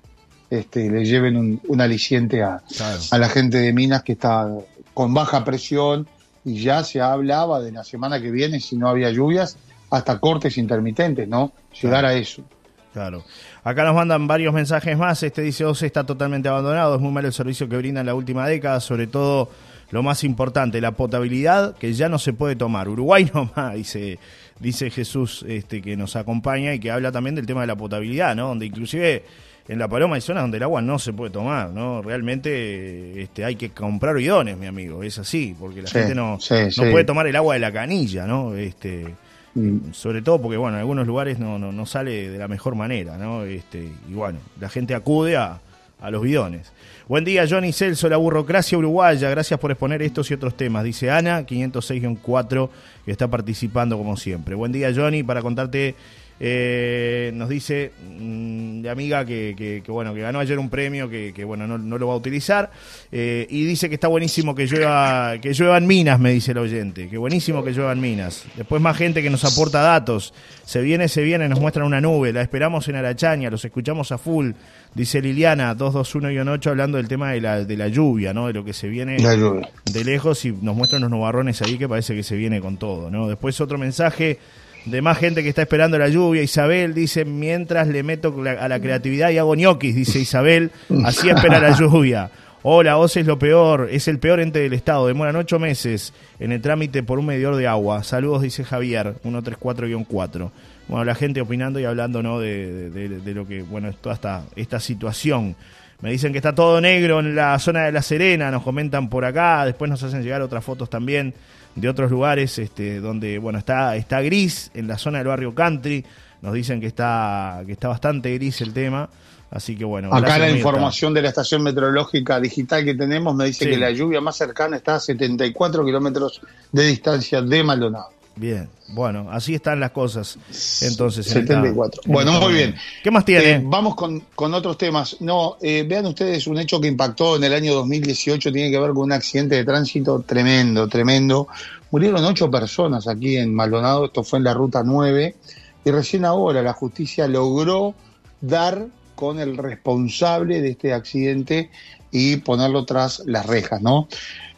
este, 0.52 0.92
le 0.92 1.06
lleven 1.06 1.60
un, 1.66 1.82
aliciente 1.82 2.44
a, 2.44 2.62
a, 3.10 3.18
la 3.18 3.30
gente 3.30 3.58
de 3.58 3.72
Minas 3.72 4.04
que 4.04 4.12
está 4.12 4.48
con 4.94 5.14
baja 5.14 5.46
presión 5.46 6.08
y 6.44 6.62
ya 6.62 6.84
se 6.84 7.00
hablaba 7.00 7.62
de 7.62 7.72
la 7.72 7.86
semana 7.86 8.22
que 8.22 8.32
viene, 8.32 8.60
si 8.60 8.76
no 8.76 8.90
había 8.90 9.10
lluvias, 9.12 9.58
hasta 9.90 10.20
cortes 10.20 10.58
intermitentes, 10.58 11.28
¿no? 11.28 11.54
Llegar 11.82 12.06
a 12.06 12.14
eso. 12.14 12.44
Claro. 12.92 13.24
Acá 13.64 13.86
nos 13.86 13.96
mandan 13.96 14.28
varios 14.28 14.54
mensajes 14.54 14.98
más. 14.98 15.24
Este 15.24 15.42
dice, 15.42 15.64
OCE 15.64 15.86
está 15.86 16.06
totalmente 16.06 16.50
abandonado. 16.50 16.96
Es 16.96 17.02
muy 17.02 17.12
malo 17.12 17.30
el 17.30 17.34
servicio 17.34 17.70
que 17.70 17.78
brinda 17.78 18.02
en 18.02 18.08
la 18.08 18.14
última 18.16 18.46
década, 18.46 18.82
sobre 18.82 19.08
todo 19.08 19.50
lo 19.92 20.04
más 20.04 20.24
importante, 20.26 20.82
la 20.82 20.92
potabilidad 20.92 21.76
que 21.78 21.94
ya 21.94 22.10
no 22.10 22.20
se 22.20 22.34
puede 22.34 22.58
tomar. 22.58 22.90
Uruguay 22.90 23.30
nomás, 23.34 23.76
dice, 23.76 24.20
dice 24.60 24.90
Jesús 24.90 25.46
este, 25.48 25.82
que 25.82 25.96
nos 25.96 26.18
acompaña 26.18 26.74
y 26.74 26.80
que 26.80 26.92
habla 26.92 27.12
también 27.12 27.36
del 27.36 27.46
tema 27.46 27.62
de 27.62 27.68
la 27.68 27.76
potabilidad, 27.78 28.36
¿no? 28.36 28.48
Donde 28.48 28.66
inclusive 28.66 29.24
en 29.72 29.80
La 29.80 29.88
Paloma 29.88 30.16
hay 30.16 30.22
zonas 30.22 30.44
donde 30.44 30.58
el 30.58 30.64
agua 30.64 30.82
no 30.82 31.00
se 31.00 31.14
puede 31.14 31.32
tomar, 31.32 31.70
¿no? 31.70 32.02
Realmente 32.02 33.22
este, 33.22 33.46
hay 33.46 33.56
que 33.56 33.70
comprar 33.70 34.14
bidones, 34.16 34.58
mi 34.58 34.66
amigo, 34.66 35.02
es 35.02 35.18
así, 35.18 35.56
porque 35.58 35.82
la 35.82 35.90
gente 35.90 36.14
no, 36.14 36.38
no 36.38 36.92
puede 36.92 37.06
tomar 37.06 37.26
el 37.26 37.38
agua 37.38 37.54
de 37.54 37.62
la 37.62 37.72
canilla, 37.72 38.28
¿no? 38.28 38.54
Este, 38.54 39.16
mm. 39.56 39.94
Sobre 39.94 40.22
todo 40.22 40.42
porque, 40.42 40.58
bueno, 40.58 40.76
en 40.76 40.82
algunos 40.82 41.08
lugares 41.08 41.40
no, 41.40 41.58
no, 41.58 41.72
no 41.72 41.86
sale 41.86 42.30
de 42.30 42.38
la 42.38 42.50
mejor 42.50 42.76
manera, 42.76 43.18
¿no? 43.18 43.46
Este, 43.46 43.90
y 44.10 44.14
bueno, 44.14 44.40
la 44.60 44.68
gente 44.68 44.94
acude 44.94 45.38
a, 45.38 45.62
a 46.02 46.12
los 46.12 46.22
bidones. 46.22 46.74
Buen 47.08 47.24
día, 47.24 47.46
Johnny 47.50 47.72
Celso, 47.72 48.10
la 48.10 48.18
burocracia 48.18 48.78
uruguaya. 48.78 49.30
Gracias 49.30 49.58
por 49.58 49.72
exponer 49.72 50.02
estos 50.02 50.30
y 50.32 50.34
otros 50.34 50.58
temas. 50.58 50.84
Dice 50.84 51.12
Ana, 51.12 51.46
506-4, 51.46 52.70
que 53.06 53.12
está 53.12 53.30
participando 53.30 53.98
como 53.98 54.18
siempre. 54.18 54.54
Buen 54.54 54.74
día, 54.74 54.92
Johnny, 54.94 55.24
para 55.24 55.42
contarte 55.42 55.96
eh, 56.44 57.32
nos 57.36 57.50
dice 57.50 57.92
mm, 58.20 58.82
de 58.82 58.90
amiga 58.90 59.24
que, 59.24 59.84
bueno 59.88 60.12
que 60.16 60.22
ganó 60.22 60.40
ayer 60.40 60.58
un 60.58 60.72
premio 60.72 61.08
que, 61.08 61.44
bueno 61.46 61.68
no, 61.68 61.98
lo 62.00 62.08
va 62.08 62.14
a 62.14 62.18
utilizar 62.18 62.72
eh, 63.12 63.46
y 63.48 63.64
dice 63.64 63.90
que 63.90 63.96
está 63.96 64.08
buenísimo 64.08 64.56
que 64.56 64.66
llueva 64.66 65.38
que 65.40 65.54
lluevan 65.54 65.86
minas 65.86 66.20
me 66.20 66.32
dice 66.32 66.54
el 66.54 66.58
oyente. 66.58 67.08
Que 67.10 67.20
buenísimo 67.20 67.64
que 67.64 67.74
lluevan 67.74 68.02
minas. 68.02 68.46
Después 68.58 68.82
más 68.82 68.98
gente 68.98 69.22
que 69.22 69.30
nos 69.30 69.46
aporta 69.46 69.82
datos. 69.82 70.34
Se 70.66 70.82
viene 70.82 71.10
se 71.10 71.22
viene 71.22 71.48
nos 71.48 71.60
muestran 71.60 71.86
una 71.86 72.02
nube. 72.02 72.34
La 72.34 72.42
esperamos 72.42 72.88
en 72.88 72.96
Arachaña 72.96 73.52
los 73.52 73.64
escuchamos 73.64 74.12
a 74.12 74.18
full 74.18 74.54
dice 74.96 75.22
Liliana 75.22 75.78
221-8 75.78 76.68
hablando 76.68 76.98
del 76.98 77.08
tema 77.08 77.32
de 77.32 77.42
la, 77.42 77.64
de 77.64 77.78
la 77.78 77.88
lluvia 77.88 78.34
no 78.34 78.48
de 78.48 78.54
lo 78.54 78.66
que 78.66 78.74
se 78.74 78.90
viene 78.90 79.16
de 79.16 80.04
lejos 80.04 80.44
y 80.44 80.52
nos 80.52 80.76
muestran 80.76 81.02
unos 81.02 81.12
nubarrones 81.12 81.62
ahí 81.62 81.78
que 81.78 81.88
parece 81.88 82.14
que 82.14 82.24
se 82.24 82.36
viene 82.36 82.60
con 82.60 82.76
todo 82.76 83.10
no 83.10 83.30
después 83.30 83.62
otro 83.62 83.78
mensaje 83.78 84.38
de 84.86 85.02
más 85.02 85.18
gente 85.18 85.44
que 85.44 85.50
está 85.50 85.62
esperando 85.62 85.98
la 85.98 86.10
lluvia. 86.10 86.42
Isabel 86.42 86.94
dice, 86.94 87.26
mientras 87.26 87.88
le 87.88 88.04
meto 88.04 88.36
a 88.46 88.68
la 88.68 88.80
creatividad 88.80 89.30
y 89.30 89.38
hago 89.38 89.56
ñoquis, 89.56 89.96
dice 89.96 90.20
Isabel, 90.20 90.72
así 91.06 91.30
espera 91.36 91.60
la 91.60 91.78
lluvia. 91.78 92.32
Hola, 92.64 92.98
OCE 92.98 93.22
es 93.22 93.26
lo 93.26 93.40
peor, 93.40 93.90
es 93.92 94.08
el 94.08 94.20
peor 94.20 94.40
ente 94.40 94.60
del 94.60 94.74
Estado, 94.74 95.08
demoran 95.08 95.36
ocho 95.36 95.58
meses 95.58 96.14
en 96.40 96.52
el 96.52 96.62
trámite 96.62 97.02
por 97.02 97.18
un 97.18 97.26
medidor 97.26 97.56
de 97.56 97.68
agua. 97.68 98.04
Saludos, 98.04 98.44
dice 98.44 98.64
Javier, 98.64 99.16
134-4. 99.24 100.52
Bueno, 100.88 101.04
la 101.04 101.16
gente 101.16 101.42
opinando 101.42 101.80
y 101.80 101.86
hablando 101.86 102.22
¿no? 102.22 102.40
de, 102.40 103.32
lo 103.34 103.48
que, 103.48 103.64
bueno, 103.64 103.90
es 103.90 103.98
toda 103.98 104.14
esta, 104.14 104.44
esta 104.56 104.80
situación. 104.80 105.56
Me 106.02 106.12
dicen 106.12 106.32
que 106.32 106.38
está 106.38 106.54
todo 106.54 106.80
negro 106.82 107.20
en 107.20 107.36
la 107.36 107.58
zona 107.58 107.86
de 107.86 107.92
La 107.92 108.04
Serena, 108.04 108.52
nos 108.52 108.62
comentan 108.62 109.10
por 109.10 109.26
acá, 109.26 109.66
después 109.66 109.90
nos 109.90 110.04
hacen 110.04 110.22
llegar 110.22 110.42
otras 110.42 110.64
fotos 110.64 110.90
también 110.90 111.34
de 111.76 111.90
otros 111.90 112.12
lugares 112.12 112.58
este, 112.60 113.00
donde 113.00 113.38
bueno 113.38 113.60
está, 113.60 113.96
está 113.96 114.22
gris, 114.22 114.72
en 114.74 114.88
la 114.88 114.98
zona 114.98 115.20
del 115.20 115.28
barrio 115.28 115.56
country, 115.56 116.06
nos 116.42 116.54
dicen 116.54 116.80
que 116.82 116.88
está, 116.88 117.62
que 117.66 117.72
está 117.72 117.88
bastante 117.88 118.34
gris 118.34 118.62
el 118.62 118.74
tema. 118.74 119.10
Así 119.52 119.76
que 119.76 119.84
bueno. 119.84 120.14
Acá 120.14 120.38
la 120.38 120.50
información 120.50 121.14
de 121.14 121.22
la 121.22 121.28
estación 121.28 121.62
meteorológica 121.62 122.40
digital 122.40 122.86
que 122.86 122.96
tenemos 122.96 123.36
me 123.36 123.46
dice 123.46 123.70
que 123.70 123.76
la 123.76 123.92
lluvia 123.92 124.22
más 124.22 124.38
cercana 124.38 124.78
está 124.78 124.96
a 124.96 125.00
74 125.00 125.84
kilómetros 125.84 126.42
de 126.72 126.88
distancia 126.88 127.42
de 127.42 127.62
Maldonado. 127.62 128.21
Bien, 128.36 128.70
bueno, 128.90 129.28
así 129.30 129.56
están 129.56 129.80
las 129.80 129.92
cosas. 129.92 130.38
Entonces, 130.82 131.26
74. 131.26 132.04
bueno, 132.06 132.40
muy 132.40 132.54
bien. 132.54 132.76
¿Qué 133.04 133.12
más 133.12 133.26
tiene? 133.26 133.52
Eh, 133.52 133.62
vamos 133.64 133.96
con, 133.96 134.54
otros 134.54 134.78
temas. 134.78 135.18
No, 135.20 135.58
eh, 135.62 135.86
vean 135.88 136.06
ustedes 136.06 136.48
un 136.48 136.58
hecho 136.58 136.80
que 136.80 136.88
impactó 136.88 137.36
en 137.36 137.44
el 137.44 137.54
año 137.54 137.74
2018, 137.76 138.52
tiene 138.52 138.72
que 138.72 138.80
ver 138.80 138.92
con 138.92 139.04
un 139.04 139.12
accidente 139.12 139.56
de 139.56 139.66
tránsito 139.66 140.22
tremendo, 140.22 140.88
tremendo. 140.88 141.48
Murieron 141.92 142.24
ocho 142.24 142.50
personas 142.50 143.08
aquí 143.08 143.36
en 143.36 143.54
Maldonado, 143.54 144.06
esto 144.06 144.24
fue 144.24 144.40
en 144.40 144.46
la 144.46 144.54
ruta 144.54 144.82
9, 144.84 145.36
y 145.84 145.92
recién 145.92 146.24
ahora 146.24 146.62
la 146.62 146.74
justicia 146.74 147.28
logró 147.28 147.94
dar 148.40 148.88
con 149.16 149.40
el 149.40 149.58
responsable 149.58 150.62
de 150.62 150.70
este 150.72 150.94
accidente 150.94 151.70
y 152.12 152.38
ponerlo 152.38 152.86
tras 152.86 153.22
las 153.26 153.46
rejas, 153.46 153.82
¿no? 153.82 154.08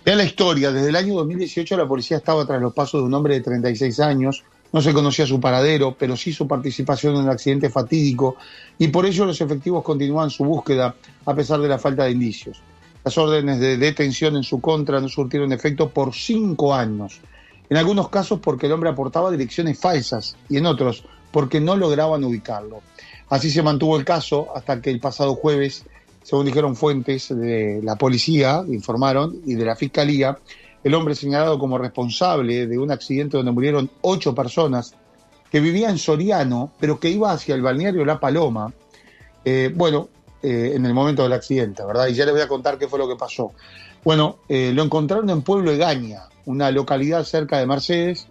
Vean 0.05 0.17
la 0.17 0.25
historia, 0.25 0.69
desde 0.69 0.89
el 0.89 0.97
año 0.97 1.13
2018 1.13 1.77
la 1.77 1.87
policía 1.87 2.17
estaba 2.17 2.45
tras 2.45 2.61
los 2.61 2.73
pasos 2.73 2.99
de 2.99 3.07
un 3.07 3.13
hombre 3.13 3.35
de 3.35 3.41
36 3.41 4.01
años, 4.01 4.43
no 4.73 4.81
se 4.81 4.91
conocía 4.91 5.25
su 5.25 5.39
paradero, 5.39 5.95
pero 5.97 6.17
sí 6.17 6.33
su 6.33 6.45
participación 6.45 7.15
en 7.15 7.21
un 7.21 7.29
accidente 7.29 7.69
fatídico 7.69 8.35
y 8.77 8.89
por 8.89 9.05
ello 9.05 9.25
los 9.25 9.39
efectivos 9.39 9.81
continúan 9.81 10.29
su 10.29 10.43
búsqueda 10.43 10.93
a 11.25 11.33
pesar 11.33 11.61
de 11.61 11.69
la 11.69 11.79
falta 11.79 12.03
de 12.03 12.11
indicios. 12.11 12.61
Las 13.05 13.17
órdenes 13.17 13.61
de 13.61 13.77
detención 13.77 14.35
en 14.35 14.43
su 14.43 14.59
contra 14.59 14.99
no 14.99 15.07
surtieron 15.07 15.53
efecto 15.53 15.89
por 15.89 16.13
cinco 16.13 16.73
años, 16.73 17.21
en 17.69 17.77
algunos 17.77 18.09
casos 18.09 18.39
porque 18.41 18.65
el 18.65 18.73
hombre 18.73 18.89
aportaba 18.89 19.31
direcciones 19.31 19.79
falsas 19.79 20.35
y 20.49 20.57
en 20.57 20.65
otros 20.65 21.05
porque 21.31 21.61
no 21.61 21.77
lograban 21.77 22.25
ubicarlo. 22.25 22.81
Así 23.29 23.49
se 23.49 23.63
mantuvo 23.63 23.97
el 23.97 24.03
caso 24.03 24.49
hasta 24.53 24.81
que 24.81 24.89
el 24.89 24.99
pasado 24.99 25.35
jueves 25.35 25.85
según 26.23 26.45
dijeron 26.45 26.75
fuentes 26.75 27.29
de 27.29 27.81
la 27.83 27.95
policía, 27.95 28.63
informaron, 28.67 29.41
y 29.45 29.55
de 29.55 29.65
la 29.65 29.75
fiscalía, 29.75 30.37
el 30.83 30.93
hombre 30.95 31.15
señalado 31.15 31.59
como 31.59 31.77
responsable 31.77 32.67
de 32.67 32.77
un 32.77 32.91
accidente 32.91 33.37
donde 33.37 33.51
murieron 33.51 33.89
ocho 34.01 34.33
personas, 34.33 34.95
que 35.51 35.59
vivía 35.59 35.89
en 35.89 35.97
Soriano, 35.97 36.71
pero 36.79 36.99
que 36.99 37.09
iba 37.09 37.31
hacia 37.31 37.55
el 37.55 37.61
balneario 37.61 38.03
La 38.05 38.19
Paloma, 38.19 38.73
eh, 39.45 39.71
bueno, 39.73 40.09
eh, 40.41 40.71
en 40.75 40.85
el 40.85 40.93
momento 40.93 41.23
del 41.23 41.33
accidente, 41.33 41.85
¿verdad? 41.85 42.07
Y 42.07 42.13
ya 42.13 42.25
les 42.25 42.33
voy 42.33 42.41
a 42.41 42.47
contar 42.47 42.77
qué 42.77 42.87
fue 42.87 42.99
lo 42.99 43.07
que 43.07 43.15
pasó. 43.15 43.51
Bueno, 44.03 44.39
eh, 44.49 44.71
lo 44.73 44.83
encontraron 44.83 45.29
en 45.29 45.41
Pueblo 45.43 45.71
Egaña, 45.71 46.23
una 46.45 46.71
localidad 46.71 47.23
cerca 47.23 47.59
de 47.59 47.67
Mercedes, 47.67 48.27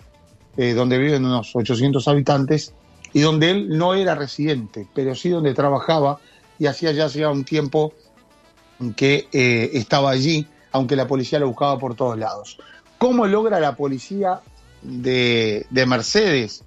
donde 0.55 0.99
viven 0.99 1.25
unos 1.25 1.57
800 1.57 2.07
habitantes, 2.09 2.75
y 3.15 3.21
donde 3.21 3.51
él 3.51 3.69
no 3.71 3.95
era 3.95 4.15
residente, 4.15 4.87
pero 4.93 5.15
sí 5.15 5.31
donde 5.31 5.55
trabajaba 5.55 6.19
y 6.63 6.69
hacía 6.69 6.93
ya 6.93 7.07
hacía 7.07 7.29
un 7.29 7.43
tiempo 7.43 7.93
que 8.95 9.27
eh, 9.33 9.71
estaba 9.73 10.11
allí, 10.11 10.47
aunque 10.71 10.95
la 10.95 11.09
policía 11.09 11.41
lo 11.41 11.49
buscaba 11.49 11.77
por 11.77 11.97
todos 11.97 12.17
lados. 12.17 12.57
¿Cómo 12.99 13.27
logra 13.27 13.59
la 13.59 13.75
policía 13.75 14.43
de, 14.81 15.67
Mercedes 15.89 16.63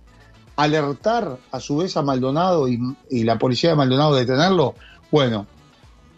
alertar 0.57 1.37
a 1.49 1.61
su 1.61 1.77
vez 1.77 1.95
a 1.95 2.01
Maldonado 2.01 2.67
y, 2.67 2.77
y 3.09 3.23
la 3.23 3.39
policía 3.39 3.69
de 3.69 3.77
Maldonado 3.77 4.15
detenerlo, 4.15 4.75
bueno, 5.11 5.47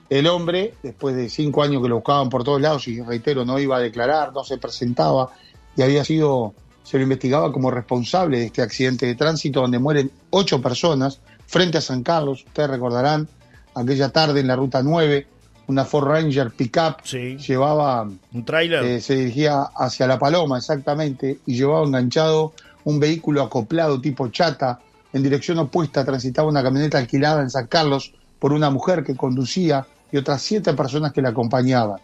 el 0.09 0.25
hombre, 0.25 0.73
después 0.81 1.15
de 1.15 1.29
cinco 1.29 1.61
años 1.61 1.83
que 1.83 1.89
lo 1.89 1.97
buscaban 1.97 2.29
por 2.29 2.43
todos 2.43 2.59
lados 2.59 2.87
y 2.87 2.99
reitero, 3.03 3.45
no 3.45 3.59
iba 3.59 3.77
a 3.77 3.79
declarar, 3.79 4.33
no 4.33 4.43
se 4.43 4.57
presentaba 4.57 5.29
y 5.75 5.83
había 5.83 6.03
sido, 6.03 6.55
se 6.81 6.97
lo 6.97 7.03
investigaba 7.03 7.51
como 7.51 7.69
responsable 7.69 8.39
de 8.39 8.45
este 8.45 8.63
accidente 8.63 9.05
de 9.05 9.13
tránsito 9.13 9.61
donde 9.61 9.77
mueren 9.77 10.09
ocho 10.31 10.63
personas 10.63 11.21
frente 11.45 11.77
a 11.77 11.81
San 11.81 12.01
Carlos, 12.01 12.43
ustedes 12.43 12.71
recordarán, 12.71 13.29
aquella 13.77 14.09
tarde 14.09 14.39
en 14.39 14.47
la 14.47 14.55
ruta 14.55 14.81
9, 14.83 15.27
una 15.67 15.85
Ford 15.85 16.07
Ranger 16.07 16.51
pickup 16.51 17.01
Sí. 17.03 17.37
llevaba 17.37 18.03
Un 18.33 18.45
tráiler. 18.45 18.83
eh, 18.83 19.01
se 19.01 19.15
dirigía 19.15 19.63
hacia 19.75 20.07
La 20.07 20.17
Paloma, 20.17 20.57
exactamente, 20.57 21.39
y 21.45 21.55
llevaba 21.55 21.85
enganchado 21.85 22.53
un 22.85 22.99
vehículo 22.99 23.41
acoplado 23.43 23.99
tipo 23.99 24.27
chata. 24.29 24.79
En 25.13 25.23
dirección 25.23 25.57
opuesta 25.59 26.05
transitaba 26.05 26.47
una 26.47 26.63
camioneta 26.63 26.97
alquilada 26.97 27.41
en 27.41 27.49
San 27.49 27.67
Carlos 27.67 28.13
por 28.39 28.53
una 28.53 28.69
mujer 28.69 29.03
que 29.03 29.15
conducía 29.15 29.85
y 30.11 30.17
otras 30.17 30.41
siete 30.41 30.73
personas 30.73 31.11
que 31.11 31.21
la 31.21 31.29
acompañaban. 31.29 31.99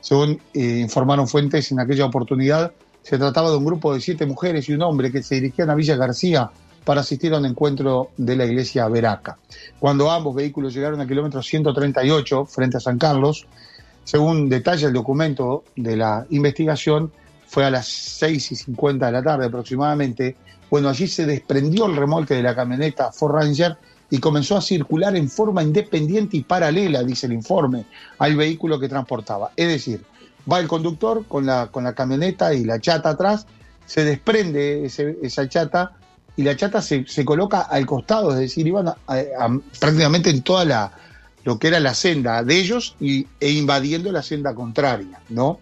Según 0.00 0.38
eh, 0.52 0.78
informaron 0.80 1.26
fuentes 1.26 1.72
en 1.72 1.80
aquella 1.80 2.04
oportunidad, 2.04 2.72
se 3.02 3.18
trataba 3.18 3.50
de 3.50 3.56
un 3.56 3.64
grupo 3.64 3.94
de 3.94 4.00
siete 4.00 4.26
mujeres 4.26 4.68
y 4.68 4.72
un 4.74 4.82
hombre 4.82 5.10
que 5.10 5.22
se 5.22 5.36
dirigían 5.36 5.70
a 5.70 5.74
Villa 5.74 5.96
García 5.96 6.50
para 6.86 7.00
asistir 7.00 7.34
a 7.34 7.38
un 7.38 7.46
encuentro 7.46 8.12
de 8.16 8.36
la 8.36 8.46
iglesia 8.46 8.86
Veraca. 8.86 9.38
Cuando 9.80 10.08
ambos 10.08 10.36
vehículos 10.36 10.72
llegaron 10.72 11.00
al 11.00 11.08
kilómetro 11.08 11.42
138 11.42 12.46
frente 12.46 12.76
a 12.76 12.80
San 12.80 12.96
Carlos, 12.96 13.44
según 14.04 14.48
detalla 14.48 14.86
el 14.86 14.94
documento 14.94 15.64
de 15.74 15.96
la 15.96 16.24
investigación, 16.30 17.10
fue 17.48 17.64
a 17.64 17.70
las 17.70 17.88
6 17.88 18.52
y 18.52 18.54
50 18.54 19.04
de 19.04 19.12
la 19.12 19.20
tarde 19.20 19.46
aproximadamente. 19.46 20.36
Bueno, 20.70 20.88
allí 20.88 21.08
se 21.08 21.26
desprendió 21.26 21.86
el 21.86 21.96
remolque 21.96 22.34
de 22.34 22.44
la 22.44 22.54
camioneta 22.54 23.10
Ford 23.10 23.34
Ranger 23.34 23.76
y 24.08 24.18
comenzó 24.18 24.56
a 24.56 24.62
circular 24.62 25.16
en 25.16 25.28
forma 25.28 25.64
independiente 25.64 26.36
y 26.36 26.44
paralela, 26.44 27.02
dice 27.02 27.26
el 27.26 27.32
informe, 27.32 27.86
al 28.18 28.36
vehículo 28.36 28.78
que 28.78 28.88
transportaba. 28.88 29.50
Es 29.56 29.66
decir, 29.66 30.04
va 30.50 30.60
el 30.60 30.68
conductor 30.68 31.26
con 31.26 31.46
la, 31.46 31.66
con 31.66 31.82
la 31.82 31.94
camioneta 31.94 32.54
y 32.54 32.62
la 32.62 32.78
chata 32.78 33.10
atrás, 33.10 33.48
se 33.86 34.04
desprende 34.04 34.84
esa 34.84 35.48
chata 35.48 35.96
y 36.36 36.42
la 36.42 36.56
chata 36.56 36.82
se, 36.82 37.06
se 37.06 37.24
coloca 37.24 37.60
al 37.62 37.86
costado, 37.86 38.32
es 38.32 38.38
decir, 38.38 38.66
iban 38.66 38.88
a- 38.88 38.96
a- 39.06 39.58
prácticamente 39.80 40.30
en 40.30 40.42
toda 40.42 40.64
la, 40.64 40.92
lo 41.44 41.58
que 41.58 41.68
era 41.68 41.80
la 41.80 41.94
senda 41.94 42.42
de 42.42 42.56
ellos 42.58 42.96
y, 43.00 43.26
e 43.40 43.50
invadiendo 43.52 44.12
la 44.12 44.22
senda 44.22 44.54
contraria, 44.54 45.20
¿no? 45.30 45.60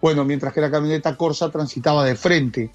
Bueno, 0.00 0.24
mientras 0.24 0.52
que 0.52 0.60
la 0.60 0.70
camioneta 0.70 1.16
Corsa 1.16 1.50
transitaba 1.50 2.04
de 2.04 2.16
frente, 2.16 2.70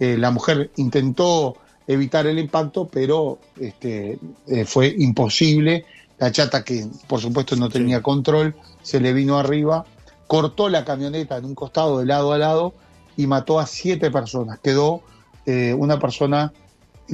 eh, 0.00 0.16
la 0.18 0.30
mujer 0.30 0.70
intentó 0.76 1.56
evitar 1.86 2.26
el 2.26 2.38
impacto, 2.38 2.88
pero 2.88 3.38
este, 3.60 4.18
eh, 4.48 4.64
fue 4.64 4.94
imposible. 4.98 5.84
La 6.18 6.30
chata, 6.30 6.62
que 6.64 6.86
por 7.08 7.20
supuesto 7.20 7.56
no 7.56 7.68
tenía 7.68 8.02
control, 8.02 8.54
se 8.82 9.00
le 9.00 9.12
vino 9.12 9.38
arriba, 9.38 9.84
cortó 10.26 10.68
la 10.68 10.84
camioneta 10.84 11.36
en 11.36 11.44
un 11.46 11.54
costado 11.54 11.98
de 11.98 12.06
lado 12.06 12.32
a 12.32 12.38
lado 12.38 12.74
y 13.16 13.26
mató 13.26 13.58
a 13.60 13.66
siete 13.66 14.10
personas. 14.10 14.58
Quedó 14.60 15.02
eh, 15.46 15.74
una 15.76 15.98
persona 15.98 16.52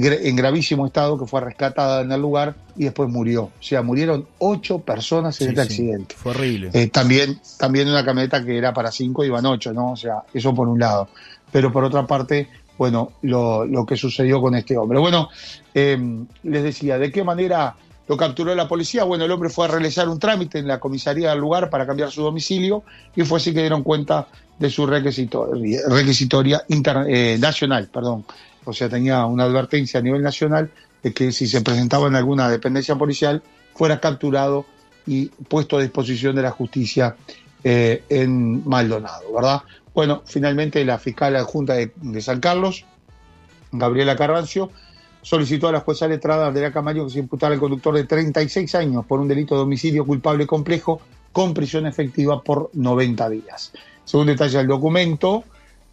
en 0.01 0.37
gravísimo 0.37 0.87
estado 0.87 1.19
que 1.19 1.27
fue 1.27 1.41
rescatada 1.41 2.03
en 2.03 2.13
el 2.13 2.21
lugar 2.21 2.55
y 2.77 2.85
después 2.85 3.09
murió. 3.09 3.43
O 3.45 3.53
sea, 3.63 3.83
murieron 3.83 4.27
ocho 4.39 4.79
personas 4.79 5.41
en 5.41 5.49
Sí, 5.49 5.51
este 5.55 5.63
sí. 5.65 5.69
accidente. 5.83 6.15
Fue 6.17 6.31
horrible. 6.33 6.71
Eh, 6.73 6.87
también, 6.89 7.41
también 7.59 7.89
una 7.89 8.05
camioneta 8.05 8.45
que 8.45 8.57
era 8.57 8.73
para 8.73 8.93
cinco 8.93 9.25
iban 9.25 9.45
ocho, 9.47 9.73
¿no? 9.73 9.93
O 9.93 9.97
sea, 9.97 10.23
eso 10.33 10.55
por 10.55 10.69
un 10.69 10.79
lado. 10.79 11.09
Pero 11.51 11.73
por 11.73 11.83
otra 11.85 12.07
parte, 12.07 12.49
bueno, 12.77 13.13
lo, 13.23 13.65
lo 13.65 13.85
que 13.85 13.97
sucedió 13.97 14.41
con 14.41 14.55
este 14.55 14.77
hombre. 14.77 14.99
Bueno, 15.01 15.29
eh, 15.75 15.99
les 16.45 16.63
decía, 16.63 16.97
¿de 16.99 17.11
qué 17.11 17.25
manera 17.25 17.75
lo 18.07 18.17
capturó 18.17 18.55
la 18.55 18.69
policía? 18.69 19.05
Bueno, 19.05 19.25
el 19.25 19.31
hombre 19.33 19.49
fue 19.51 19.65
a 19.65 19.69
realizar 19.69 20.09
un 20.09 20.19
trámite 20.19 20.59
en 20.61 20.69
la 20.69 20.79
comisaría 20.79 21.31
del 21.31 21.41
lugar 21.41 21.71
para 21.71 21.87
cambiar 21.87 22.11
su 22.11 22.23
domicilio 22.23 22.85
y 23.17 23.23
fue 23.23 23.39
así 23.39 23.53
que 23.53 23.61
dieron 23.61 23.83
cuenta 23.83 24.29
de 24.59 24.71
su 24.71 24.87
requisitoria, 24.87 25.81
requisitoria 25.89 26.63
inter- 26.69 27.07
eh, 27.09 27.37
nacional, 27.41 27.89
perdón. 27.93 28.25
O 28.69 28.75
sea, 28.75 28.91
tenía 28.91 29.25
una 29.25 29.45
advertencia 29.45 29.99
a 29.99 30.03
nivel 30.03 30.23
nacional 30.23 30.71
de 31.03 31.15
que 31.15 31.33
si 31.33 31.47
se 31.47 31.63
presentaba 31.63 32.07
en 32.07 32.17
alguna 32.17 32.51
dependencia 32.51 32.97
policial, 32.97 33.43
fuera 33.75 33.99
capturado 33.99 34.67
y 35.07 35.27
puesto 35.27 35.79
a 35.79 35.81
disposición 35.81 36.37
de 36.37 36.43
la 36.43 36.51
justicia 36.51 37.17
eh, 37.65 38.05
en 38.11 38.69
Maldonado, 38.69 39.33
¿verdad? 39.33 39.63
Bueno, 39.95 40.23
finalmente 40.27 40.85
la 40.85 40.99
fiscal 40.99 41.35
adjunta 41.37 41.77
de, 41.77 42.21
San 42.21 42.41
Carlos, 42.41 42.85
Gabriela 43.73 44.17
Carrancio, 44.17 44.71
solicitó 45.23 45.69
a 45.69 45.73
la 45.73 45.81
jueza 45.81 46.07
letrada 46.07 46.47
Andrea 46.47 46.71
Camayo 46.71 47.07
que 47.07 47.13
se 47.13 47.21
imputara 47.21 47.55
al 47.55 47.61
conductor 47.61 47.95
de 47.95 48.05
36 48.05 48.75
años 48.75 49.07
por 49.07 49.19
un 49.19 49.29
delito 49.29 49.55
de 49.55 49.63
homicidio 49.63 50.05
culpable 50.05 50.47
complejo 50.47 51.01
con 51.33 51.55
prisión 51.55 51.87
efectiva 51.87 52.43
por 52.43 52.69
90 52.75 53.31
días. 53.31 53.73
Según 54.05 54.27
detalla 54.27 54.61
el 54.61 54.67
documento, 54.67 55.45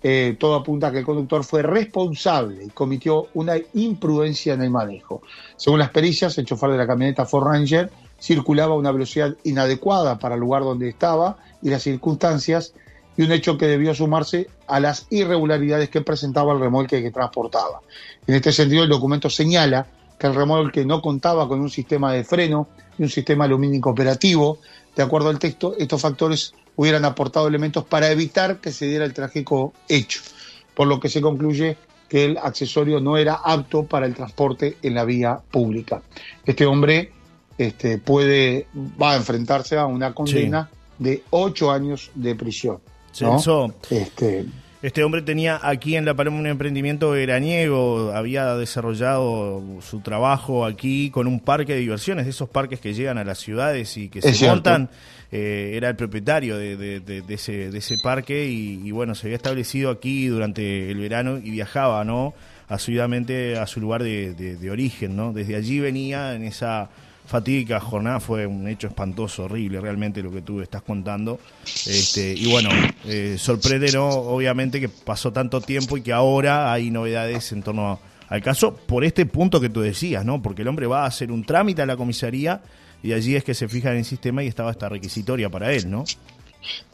eh, 0.07 0.35
todo 0.37 0.53
apunta 0.53 0.89
a 0.89 0.91
que 0.91 0.99
el 0.99 1.03
conductor 1.03 1.43
fue 1.43 1.63
responsable 1.63 2.63
y 2.63 2.69
cometió 2.69 3.29
una 3.33 3.55
imprudencia 3.73 4.53
en 4.53 4.61
el 4.61 4.69
manejo. 4.69 5.23
Según 5.55 5.79
las 5.79 5.89
pericias, 5.89 6.37
el 6.37 6.45
chofer 6.45 6.69
de 6.69 6.77
la 6.77 6.85
camioneta 6.85 7.25
Ford 7.25 7.47
Ranger 7.47 7.89
circulaba 8.21 8.75
a 8.75 8.77
una 8.77 8.91
velocidad 8.91 9.35
inadecuada 9.45 10.19
para 10.19 10.35
el 10.35 10.41
lugar 10.41 10.61
donde 10.61 10.89
estaba 10.89 11.37
y 11.59 11.71
las 11.71 11.81
circunstancias, 11.81 12.75
y 13.17 13.23
un 13.23 13.31
hecho 13.31 13.57
que 13.57 13.65
debió 13.65 13.95
sumarse 13.95 14.47
a 14.67 14.79
las 14.79 15.07
irregularidades 15.09 15.89
que 15.89 16.01
presentaba 16.01 16.53
el 16.53 16.59
remolque 16.59 17.01
que 17.01 17.09
transportaba. 17.09 17.81
En 18.27 18.35
este 18.35 18.51
sentido, 18.51 18.83
el 18.83 18.89
documento 18.89 19.27
señala 19.31 19.87
que 20.19 20.27
el 20.27 20.35
remolque 20.35 20.85
no 20.85 21.01
contaba 21.01 21.47
con 21.47 21.59
un 21.61 21.71
sistema 21.71 22.13
de 22.13 22.23
freno 22.23 22.67
y 22.99 23.01
un 23.01 23.09
sistema 23.09 23.47
lumínico 23.47 23.89
operativo. 23.89 24.59
De 24.95 25.01
acuerdo 25.01 25.29
al 25.29 25.39
texto, 25.39 25.73
estos 25.79 25.99
factores 25.99 26.53
hubieran 26.75 27.05
aportado 27.05 27.47
elementos 27.47 27.83
para 27.83 28.11
evitar 28.11 28.57
que 28.57 28.71
se 28.71 28.87
diera 28.87 29.05
el 29.05 29.13
trágico 29.13 29.73
hecho, 29.87 30.21
por 30.73 30.87
lo 30.87 30.99
que 30.99 31.09
se 31.09 31.21
concluye 31.21 31.77
que 32.09 32.25
el 32.25 32.37
accesorio 32.37 32.99
no 32.99 33.17
era 33.17 33.35
apto 33.43 33.85
para 33.85 34.05
el 34.05 34.13
transporte 34.13 34.77
en 34.81 34.93
la 34.93 35.05
vía 35.05 35.39
pública. 35.51 36.01
Este 36.45 36.65
hombre 36.65 37.11
este, 37.57 37.97
puede, 37.97 38.67
va 39.01 39.13
a 39.13 39.15
enfrentarse 39.15 39.77
a 39.77 39.85
una 39.85 40.13
condena 40.13 40.69
de 40.99 41.23
ocho 41.31 41.71
años 41.71 42.11
de 42.13 42.35
prisión. 42.35 42.79
¿no? 43.21 43.73
Este, 43.89 44.45
Este 44.85 45.03
hombre 45.03 45.23
tenía 45.23 45.59
aquí 45.63 45.95
en 45.95 46.05
La 46.05 46.13
Paloma 46.13 46.37
un 46.37 46.45
emprendimiento 46.45 47.09
veraniego, 47.09 48.11
había 48.13 48.53
desarrollado 48.55 49.63
su 49.81 50.01
trabajo 50.01 50.63
aquí 50.63 51.09
con 51.09 51.25
un 51.25 51.39
parque 51.39 51.73
de 51.73 51.79
diversiones, 51.79 52.25
de 52.25 52.29
esos 52.29 52.49
parques 52.49 52.79
que 52.79 52.93
llegan 52.93 53.17
a 53.17 53.23
las 53.23 53.39
ciudades 53.39 53.97
y 53.97 54.09
que 54.09 54.21
se 54.21 54.31
cierto. 54.33 54.53
montan. 54.57 54.89
Eh, 55.31 55.71
era 55.73 55.89
el 55.89 55.95
propietario 55.95 56.55
de, 56.55 56.77
de- 56.77 56.99
de- 56.99 57.21
de 57.23 57.33
ese, 57.33 57.71
de 57.71 57.77
ese 57.79 57.95
parque 58.03 58.45
y, 58.45 58.79
y, 58.87 58.91
bueno, 58.91 59.15
se 59.15 59.25
había 59.25 59.37
establecido 59.37 59.89
aquí 59.89 60.27
durante 60.27 60.91
el 60.91 60.99
verano 60.99 61.39
y 61.43 61.49
viajaba, 61.49 62.05
¿no? 62.05 62.35
Asiduamente 62.67 63.57
a 63.57 63.65
su 63.65 63.81
lugar 63.81 64.03
de 64.03 64.69
origen, 64.69 65.15
¿no? 65.15 65.33
Desde 65.33 65.55
allí 65.55 65.79
venía 65.79 66.35
en 66.35 66.43
esa 66.43 66.89
fatídica 67.25 67.79
jornada, 67.79 68.19
fue 68.19 68.45
un 68.45 68.67
hecho 68.67 68.87
espantoso, 68.87 69.45
horrible 69.45 69.81
realmente 69.81 70.21
lo 70.21 70.31
que 70.31 70.41
tú 70.41 70.61
estás 70.61 70.81
contando. 70.81 71.39
Este, 71.85 72.33
y 72.33 72.51
bueno, 72.51 72.69
eh, 73.05 73.35
sorprende, 73.39 73.91
¿no? 73.91 74.07
Obviamente 74.09 74.79
que 74.79 74.89
pasó 74.89 75.31
tanto 75.31 75.61
tiempo 75.61 75.97
y 75.97 76.01
que 76.01 76.13
ahora 76.13 76.71
hay 76.71 76.91
novedades 76.91 77.51
en 77.51 77.63
torno 77.63 77.99
al 78.27 78.41
caso 78.41 78.75
por 78.75 79.03
este 79.03 79.25
punto 79.25 79.59
que 79.59 79.69
tú 79.69 79.81
decías, 79.81 80.25
¿no? 80.25 80.41
Porque 80.41 80.61
el 80.61 80.67
hombre 80.67 80.87
va 80.87 81.03
a 81.03 81.07
hacer 81.07 81.31
un 81.31 81.43
trámite 81.43 81.81
a 81.81 81.85
la 81.85 81.97
comisaría 81.97 82.61
y 83.03 83.13
allí 83.13 83.35
es 83.35 83.43
que 83.43 83.53
se 83.53 83.67
fija 83.67 83.91
en 83.91 83.97
el 83.97 84.05
sistema 84.05 84.43
y 84.43 84.47
estaba 84.47 84.71
esta 84.71 84.89
requisitoria 84.89 85.49
para 85.49 85.71
él, 85.73 85.89
¿no? 85.89 86.05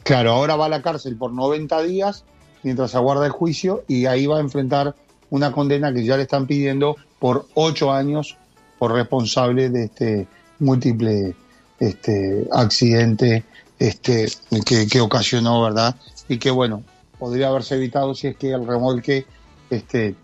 Claro, 0.02 0.32
ahora 0.32 0.56
va 0.56 0.66
a 0.66 0.68
la 0.68 0.82
cárcel 0.82 1.16
por 1.16 1.32
90 1.32 1.82
días 1.82 2.24
mientras 2.62 2.94
aguarda 2.94 3.26
el 3.26 3.32
juicio 3.32 3.84
y 3.88 4.06
ahí 4.06 4.26
va 4.26 4.38
a 4.38 4.40
enfrentar 4.40 4.94
una 5.30 5.52
condena 5.52 5.92
que 5.92 6.04
ya 6.04 6.16
le 6.16 6.24
están 6.24 6.46
pidiendo 6.46 6.96
por 7.18 7.46
ocho 7.54 7.90
años 7.92 8.36
por 8.82 8.94
responsable 8.94 9.70
de 9.70 9.84
este 9.84 10.26
múltiple 10.58 11.36
este, 11.78 12.48
accidente 12.50 13.44
este, 13.78 14.26
que, 14.66 14.88
que 14.88 15.00
ocasionó, 15.00 15.62
¿verdad? 15.62 15.94
Y 16.28 16.38
que, 16.38 16.50
bueno, 16.50 16.82
podría 17.16 17.46
haberse 17.46 17.76
evitado 17.76 18.12
si 18.16 18.26
es 18.26 18.36
que 18.36 18.50
el 18.50 18.66
remolque 18.66 19.24
este, 19.70 20.16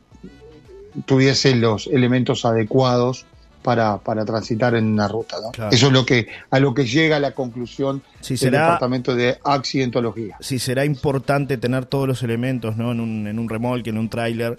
tuviese 1.07 1.55
los 1.55 1.87
elementos 1.87 2.45
adecuados 2.45 3.27
para, 3.63 3.99
para 3.99 4.25
transitar 4.25 4.75
en 4.75 4.87
una 4.87 5.07
ruta. 5.07 5.37
¿no? 5.41 5.53
Claro. 5.53 5.71
Eso 5.71 5.87
es 5.87 5.93
lo 5.93 6.05
que, 6.05 6.27
a 6.51 6.59
lo 6.59 6.75
que 6.75 6.85
llega 6.85 7.21
la 7.21 7.37
conclusión 7.37 8.03
Si 8.21 8.35
del 8.35 8.39
será, 8.39 8.63
Departamento 8.63 9.15
de 9.15 9.39
Accidentología. 9.45 10.37
si 10.41 10.59
será 10.59 10.85
importante 10.85 11.59
tener 11.59 11.87
todos 11.87 12.09
los 12.09 12.25
elementos, 12.25 12.77
¿no? 12.77 12.91
En 12.91 12.99
un, 12.99 13.29
en 13.29 13.39
un 13.39 13.49
remolque, 13.49 13.91
en 13.91 13.99
un 13.99 14.09
tráiler, 14.09 14.59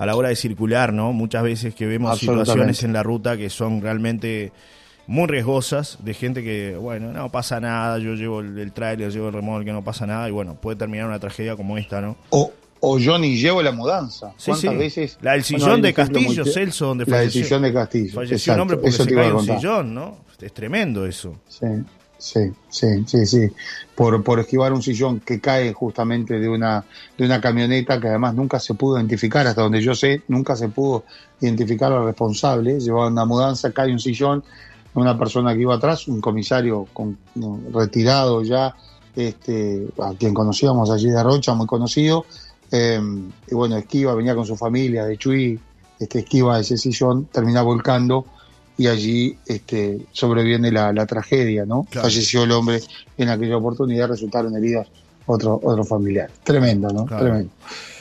a 0.00 0.06
la 0.06 0.16
hora 0.16 0.30
de 0.30 0.36
circular, 0.36 0.92
¿no? 0.94 1.12
Muchas 1.12 1.42
veces 1.42 1.74
que 1.74 1.84
vemos 1.86 2.18
situaciones 2.18 2.82
en 2.84 2.92
la 2.94 3.02
ruta 3.02 3.36
que 3.36 3.50
son 3.50 3.82
realmente 3.82 4.50
muy 5.06 5.26
riesgosas, 5.26 5.98
de 6.02 6.14
gente 6.14 6.42
que, 6.42 6.74
bueno, 6.76 7.12
no 7.12 7.30
pasa 7.30 7.60
nada, 7.60 7.98
yo 7.98 8.14
llevo 8.14 8.40
el, 8.40 8.58
el 8.58 8.72
tráiler, 8.72 9.12
llevo 9.12 9.26
el 9.28 9.34
remolque, 9.34 9.72
no 9.72 9.84
pasa 9.84 10.06
nada, 10.06 10.26
y 10.28 10.32
bueno, 10.32 10.54
puede 10.54 10.76
terminar 10.78 11.06
una 11.06 11.18
tragedia 11.18 11.54
como 11.56 11.76
esta, 11.76 12.00
¿no? 12.00 12.16
O, 12.30 12.50
o 12.80 12.98
yo 12.98 13.18
ni 13.18 13.36
llevo 13.36 13.60
la 13.60 13.72
mudanza. 13.72 14.32
Sí, 14.36 14.52
¿Cuántas 14.52 14.70
sí. 14.72 14.76
veces? 14.78 15.18
La 15.20 15.32
del 15.32 15.44
sillón 15.44 15.82
de 15.82 15.92
Castillo, 15.92 16.44
muy- 16.44 16.52
Celso, 16.52 16.86
donde 16.86 17.04
La 17.06 17.18
del 17.18 17.26
falleció. 17.28 17.44
sillón 17.44 17.62
de 17.62 17.72
Castillo. 17.74 18.14
Falleció 18.14 18.36
exacto, 18.36 18.54
un 18.54 18.60
hombre 18.62 18.76
porque 18.78 18.88
eso 18.90 19.04
se 19.04 19.14
cae 19.14 19.32
un 19.32 19.44
sillón, 19.44 19.94
¿no? 19.94 20.16
Es 20.40 20.54
tremendo 20.54 21.04
eso. 21.04 21.34
Sí, 21.46 21.66
sí, 22.20 22.52
sí, 22.68 23.04
sí, 23.06 23.26
sí. 23.26 23.48
Por, 23.94 24.22
por 24.22 24.38
esquivar 24.38 24.72
un 24.72 24.82
sillón 24.82 25.20
que 25.20 25.40
cae 25.40 25.72
justamente 25.72 26.38
de 26.38 26.48
una, 26.48 26.84
de 27.18 27.24
una 27.24 27.40
camioneta 27.40 28.00
que 28.00 28.08
además 28.08 28.34
nunca 28.34 28.60
se 28.60 28.74
pudo 28.74 28.98
identificar, 28.98 29.46
hasta 29.46 29.62
donde 29.62 29.80
yo 29.80 29.94
sé, 29.94 30.22
nunca 30.28 30.54
se 30.54 30.68
pudo 30.68 31.04
identificar 31.40 31.92
al 31.92 32.04
responsable. 32.04 32.78
Llevaban 32.78 33.14
una 33.14 33.24
mudanza, 33.24 33.72
cae 33.72 33.90
un 33.90 33.98
sillón, 33.98 34.44
una 34.94 35.18
persona 35.18 35.54
que 35.54 35.62
iba 35.62 35.74
atrás, 35.74 36.06
un 36.06 36.20
comisario 36.20 36.86
con, 36.92 37.18
retirado 37.72 38.42
ya, 38.42 38.76
este, 39.16 39.88
a 40.00 40.12
quien 40.14 40.34
conocíamos 40.34 40.90
allí 40.90 41.10
de 41.10 41.22
Rocha, 41.22 41.54
muy 41.54 41.66
conocido. 41.66 42.26
eh, 42.70 43.00
y 43.50 43.54
bueno, 43.54 43.76
esquiva, 43.76 44.14
venía 44.14 44.34
con 44.34 44.46
su 44.46 44.56
familia 44.56 45.04
de 45.04 45.16
Chuy, 45.16 45.58
este, 45.98 46.20
esquiva 46.20 46.60
ese 46.60 46.76
sillón, 46.76 47.26
termina 47.26 47.62
volcando 47.62 48.26
y 48.80 48.86
allí 48.86 49.36
este, 49.44 49.98
sobreviene 50.10 50.72
la, 50.72 50.90
la 50.90 51.04
tragedia, 51.04 51.66
¿no? 51.66 51.84
Claro. 51.90 52.08
Falleció 52.08 52.44
el 52.44 52.52
hombre 52.52 52.80
en 53.18 53.28
aquella 53.28 53.58
oportunidad, 53.58 54.08
resultaron 54.08 54.56
heridos 54.56 54.86
otro, 55.26 55.60
otro 55.62 55.84
familiar. 55.84 56.30
Tremendo, 56.42 56.88
¿no? 56.88 57.04
Claro. 57.04 57.24
Tremendo. 57.24 57.50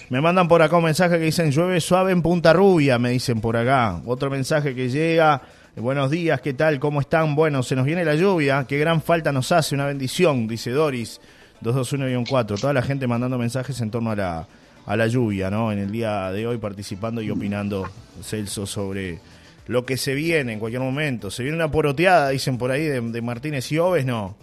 Me 0.09 0.21
mandan 0.21 0.47
por 0.47 0.61
acá 0.61 0.77
un 0.77 0.85
mensaje 0.85 1.19
que 1.19 1.25
dicen 1.25 1.51
llueve 1.51 1.81
suave 1.81 2.13
en 2.13 2.21
Punta 2.21 2.53
Rubia, 2.53 2.97
me 2.97 3.09
dicen 3.09 3.41
por 3.41 3.57
acá. 3.57 4.01
Otro 4.05 4.29
mensaje 4.29 4.73
que 4.73 4.87
llega, 4.87 5.41
eh, 5.75 5.81
buenos 5.81 6.11
días, 6.11 6.39
¿qué 6.39 6.53
tal? 6.53 6.79
¿Cómo 6.79 7.01
están? 7.01 7.35
Bueno, 7.35 7.61
se 7.61 7.75
nos 7.75 7.85
viene 7.85 8.05
la 8.05 8.15
lluvia, 8.15 8.63
qué 8.65 8.77
gran 8.77 9.01
falta 9.01 9.33
nos 9.33 9.51
hace, 9.51 9.75
una 9.75 9.85
bendición, 9.85 10.47
dice 10.47 10.71
Doris, 10.71 11.19
221-4. 11.61 12.57
Toda 12.57 12.71
la 12.71 12.83
gente 12.83 13.05
mandando 13.05 13.37
mensajes 13.37 13.81
en 13.81 13.91
torno 13.91 14.11
a 14.11 14.15
la, 14.15 14.47
a 14.85 14.95
la 14.95 15.07
lluvia, 15.07 15.49
¿no? 15.49 15.73
En 15.73 15.79
el 15.79 15.91
día 15.91 16.31
de 16.31 16.47
hoy 16.47 16.57
participando 16.57 17.21
y 17.21 17.29
opinando, 17.29 17.85
Celso, 18.23 18.65
sobre 18.65 19.19
lo 19.69 19.85
que 19.85 19.97
se 19.97 20.13
viene 20.15 20.53
en 20.53 20.59
cualquier 20.59 20.81
momento. 20.81 21.29
Se 21.31 21.43
viene 21.43 21.55
una 21.55 21.69
poroteada, 21.71 22.29
dicen 22.29 22.57
por 22.57 22.71
ahí, 22.71 22.83
de, 22.85 22.99
de 23.01 23.21
Martínez 23.21 23.71
y 23.71 23.77
Oves, 23.77 24.05
¿no? 24.05 24.35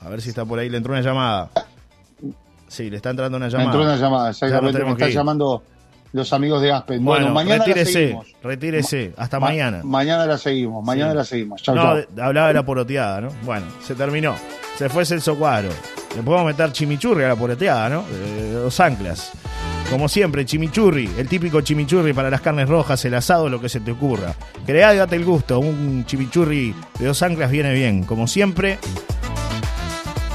A 0.00 0.08
ver 0.08 0.22
si 0.22 0.28
está 0.30 0.44
por 0.44 0.58
ahí, 0.60 0.68
le 0.70 0.76
entró 0.76 0.92
una 0.92 1.02
llamada. 1.02 1.50
Sí, 2.68 2.88
le 2.88 2.96
está 2.98 3.10
entrando 3.10 3.36
una 3.36 3.46
Me 3.46 3.52
llamada. 3.52 3.70
entró 3.70 3.82
una 3.82 3.96
llamada, 3.96 4.30
exactamente, 4.30 4.84
me 4.84 4.92
están 4.92 5.10
llamando 5.10 5.62
los 6.12 6.32
amigos 6.32 6.62
de 6.62 6.70
Aspen. 6.72 7.04
Bueno, 7.04 7.26
Bueno, 7.26 7.34
mañana 7.34 7.58
la 7.58 7.64
retírese, 7.64 7.92
seguimos. 7.92 8.26
retírese. 8.42 9.12
Hasta 9.16 9.40
Ma- 9.40 9.48
mañana. 9.48 9.80
Mañana 9.82 10.24
la 10.26 10.38
seguimos, 10.38 10.84
mañana 10.84 11.10
Sí. 11.12 11.16
la 11.16 11.24
seguimos. 11.24 11.62
Chau, 11.62 11.74
no, 11.74 11.82
chau. 11.82 12.04
hablaba 12.24 12.48
de 12.48 12.54
la 12.54 12.62
poroteada, 12.64 13.20
¿no? 13.22 13.28
Bueno, 13.42 13.66
se 13.84 13.94
terminó. 13.94 14.34
Se 14.76 14.88
fue 14.88 15.04
Celso 15.04 15.36
Cuadro. 15.36 15.70
Le 16.14 16.22
podemos 16.22 16.46
meter 16.46 16.70
chimichurri 16.72 17.24
a 17.24 17.28
la 17.28 17.36
poroteada, 17.36 17.88
¿no? 17.88 18.04
De 18.08 18.52
dos 18.52 18.78
anclas. 18.80 19.32
Como 19.90 20.06
siempre, 20.06 20.44
chimichurri, 20.44 21.08
el 21.16 21.28
típico 21.28 21.62
chimichurri 21.62 22.12
para 22.12 22.28
las 22.28 22.42
carnes 22.42 22.68
rojas, 22.68 23.02
el 23.06 23.14
asado, 23.14 23.48
lo 23.48 23.58
que 23.58 23.70
se 23.70 23.80
te 23.80 23.92
ocurra. 23.92 24.34
Creá 24.66 24.94
y 24.94 24.98
date 24.98 25.16
el 25.16 25.24
gusto. 25.24 25.60
Un 25.60 26.04
chimichurri 26.04 26.74
de 26.98 27.06
dos 27.06 27.22
anclas 27.22 27.50
viene 27.50 27.72
bien. 27.72 28.04
Como 28.04 28.26
siempre, 28.26 28.78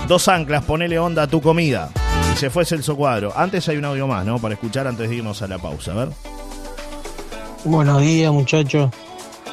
dos 0.07 0.27
anclas, 0.27 0.63
ponele 0.63 0.97
onda 0.97 1.23
a 1.23 1.27
tu 1.27 1.39
comida. 1.39 1.91
Y 2.33 2.37
se 2.37 2.49
fue 2.49 2.65
Celso 2.65 2.95
Cuadro. 2.95 3.31
Antes 3.35 3.69
hay 3.69 3.77
un 3.77 3.85
audio 3.85 4.07
más, 4.07 4.25
¿no? 4.25 4.39
Para 4.39 4.55
escuchar 4.55 4.87
antes 4.87 5.07
de 5.07 5.17
irnos 5.17 5.43
a 5.43 5.47
la 5.47 5.59
pausa. 5.59 5.91
A 5.91 5.95
ver. 5.95 6.09
Buenos 7.63 8.01
días 8.01 8.33
muchachos. 8.33 8.89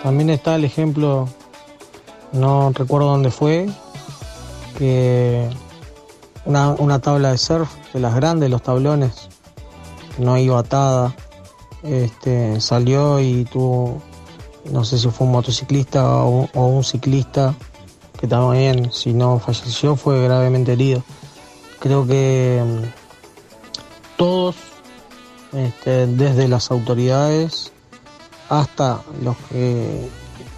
También 0.03 0.31
está 0.31 0.57
el 0.57 0.65
ejemplo, 0.65 1.29
no 2.33 2.73
recuerdo 2.75 3.09
dónde 3.09 3.31
fue, 3.31 3.69
que 4.79 5.47
una, 6.47 6.71
una 6.71 7.01
tabla 7.01 7.33
de 7.33 7.39
surf 7.39 7.69
de 7.93 8.01
las 8.01 8.15
grandes, 8.15 8.49
los 8.49 8.63
tablones, 8.63 9.20
no 10.19 10.37
iba 10.37 10.59
atada, 10.59 11.15
este, 11.83 12.61
salió 12.61 13.21
y 13.21 13.45
tuvo, 13.45 14.03
no 14.71 14.85
sé 14.85 14.99
si 14.99 15.09
fue 15.09 15.27
un 15.27 15.33
motociclista 15.33 16.25
o, 16.25 16.49
un 16.55 16.85
ciclista, 16.85 17.55
que 18.19 18.27
también, 18.27 18.93
si 18.93 19.13
no 19.13 19.39
falleció, 19.39 19.97
fue 19.97 20.23
gravemente 20.23 20.73
herido. 20.73 21.03
Creo 21.79 22.07
que 22.07 22.63
mm, 22.65 24.17
todos, 24.17 24.57
este, 25.53 26.07
desde 26.07 26.49
las 26.49 26.71
autoridades, 26.71 27.73
hasta 28.51 29.01
los 29.23 29.37
que 29.49 30.09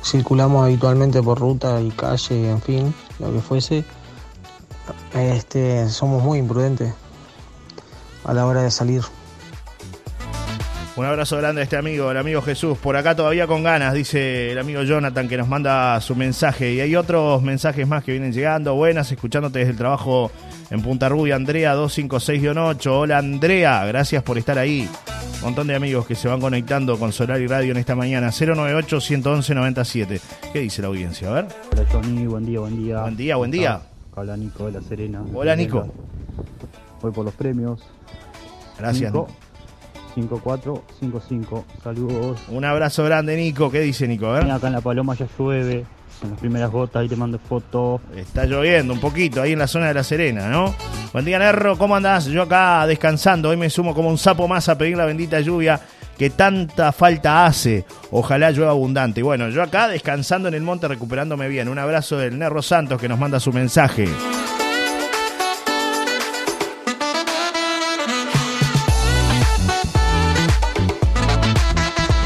circulamos 0.04 0.64
habitualmente 0.64 1.22
por 1.22 1.38
ruta 1.38 1.80
y 1.80 1.90
calle, 1.90 2.50
en 2.50 2.60
fin, 2.60 2.94
lo 3.20 3.32
que 3.32 3.40
fuese, 3.40 3.84
este, 5.14 5.88
somos 5.88 6.22
muy 6.22 6.38
imprudentes 6.38 6.92
a 8.24 8.34
la 8.34 8.46
hora 8.46 8.62
de 8.62 8.70
salir. 8.70 9.02
Un 10.94 11.06
abrazo 11.06 11.38
grande 11.38 11.62
a 11.62 11.64
este 11.64 11.78
amigo, 11.78 12.10
el 12.10 12.18
amigo 12.18 12.42
Jesús. 12.42 12.76
Por 12.76 12.96
acá 12.96 13.16
todavía 13.16 13.46
con 13.46 13.62
ganas, 13.62 13.94
dice 13.94 14.52
el 14.52 14.58
amigo 14.58 14.82
Jonathan 14.82 15.26
que 15.26 15.38
nos 15.38 15.48
manda 15.48 15.98
su 16.02 16.14
mensaje. 16.14 16.74
Y 16.74 16.80
hay 16.80 16.94
otros 16.96 17.42
mensajes 17.42 17.88
más 17.88 18.04
que 18.04 18.12
vienen 18.12 18.30
llegando. 18.30 18.74
Buenas, 18.74 19.10
escuchándote 19.10 19.60
desde 19.60 19.70
el 19.70 19.78
trabajo 19.78 20.30
en 20.68 20.82
Punta 20.82 21.08
Rubia. 21.08 21.36
Andrea 21.36 21.74
256-8. 21.76 22.86
Hola 22.88 23.16
Andrea, 23.18 23.86
gracias 23.86 24.22
por 24.22 24.36
estar 24.36 24.58
ahí. 24.58 24.86
Un 25.36 25.40
montón 25.40 25.66
de 25.68 25.74
amigos 25.74 26.06
que 26.06 26.14
se 26.14 26.28
van 26.28 26.42
conectando 26.42 26.98
con 26.98 27.10
Solar 27.10 27.40
y 27.40 27.46
Radio 27.46 27.70
en 27.70 27.78
esta 27.78 27.96
mañana. 27.96 28.28
098-111-97. 28.28 30.20
¿Qué 30.52 30.58
dice 30.58 30.82
la 30.82 30.88
audiencia? 30.88 31.30
A 31.30 31.32
ver. 31.32 31.46
Hola 31.72 31.86
Johnny, 31.90 32.26
buen 32.26 32.44
día, 32.44 32.60
buen 32.60 32.76
día. 32.76 33.00
Buen 33.00 33.16
día, 33.16 33.36
buen 33.36 33.50
día. 33.50 33.80
Habla 34.14 34.36
Nico 34.36 34.66
de 34.66 34.72
La 34.72 34.82
Serena. 34.82 35.24
Hola, 35.32 35.56
Nico. 35.56 35.90
Voy 37.00 37.12
por 37.12 37.24
los 37.24 37.32
premios. 37.32 37.80
Gracias. 38.78 39.10
Nico, 39.10 39.26
5455. 40.14 41.64
Saludos. 41.82 42.40
Un 42.48 42.64
abrazo 42.64 43.04
grande, 43.04 43.36
Nico. 43.36 43.70
¿Qué 43.70 43.80
dice 43.80 44.06
Nico? 44.08 44.30
Acá 44.32 44.66
en 44.66 44.72
La 44.72 44.80
Paloma 44.80 45.14
ya 45.14 45.26
llueve. 45.38 45.84
En 46.22 46.30
las 46.30 46.38
primeras 46.38 46.70
gotas, 46.70 47.02
ahí 47.02 47.08
te 47.08 47.16
mando 47.16 47.38
fotos. 47.38 48.00
Está 48.14 48.44
lloviendo 48.44 48.92
un 48.92 49.00
poquito 49.00 49.42
ahí 49.42 49.52
en 49.52 49.58
la 49.58 49.66
zona 49.66 49.88
de 49.88 49.94
La 49.94 50.04
Serena, 50.04 50.48
¿no? 50.48 50.72
Buen 51.12 51.24
día, 51.24 51.38
Nerro, 51.38 51.76
¿cómo 51.76 51.96
andás? 51.96 52.26
Yo 52.26 52.42
acá 52.42 52.86
descansando, 52.86 53.48
hoy 53.48 53.56
me 53.56 53.68
sumo 53.68 53.92
como 53.92 54.08
un 54.08 54.18
sapo 54.18 54.46
más 54.46 54.68
a 54.68 54.78
pedir 54.78 54.96
la 54.96 55.04
bendita 55.04 55.40
lluvia 55.40 55.80
que 56.16 56.30
tanta 56.30 56.92
falta 56.92 57.44
hace. 57.44 57.84
Ojalá 58.12 58.52
llueva 58.52 58.70
abundante. 58.70 59.18
Y 59.18 59.22
bueno, 59.24 59.48
yo 59.48 59.62
acá 59.62 59.88
descansando 59.88 60.46
en 60.46 60.54
el 60.54 60.62
monte, 60.62 60.86
recuperándome 60.86 61.48
bien. 61.48 61.68
Un 61.68 61.78
abrazo 61.78 62.16
del 62.18 62.38
Nerro 62.38 62.62
Santos 62.62 63.00
que 63.00 63.08
nos 63.08 63.18
manda 63.18 63.40
su 63.40 63.52
mensaje. 63.52 64.06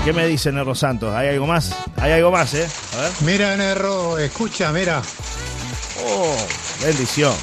¿Qué 0.06 0.12
me 0.12 0.24
dice 0.28 0.52
Nerro 0.52 0.74
Santos? 0.76 1.12
¿Hay 1.12 1.28
algo 1.30 1.48
más? 1.48 1.74
Hay 1.96 2.12
algo 2.12 2.30
más, 2.30 2.54
¿eh? 2.54 2.64
A 2.96 3.00
ver. 3.02 3.10
Mira, 3.22 3.56
Nerro, 3.56 4.16
escucha, 4.18 4.70
mira. 4.70 5.02
Oh, 6.06 6.36
bendición. 6.84 7.34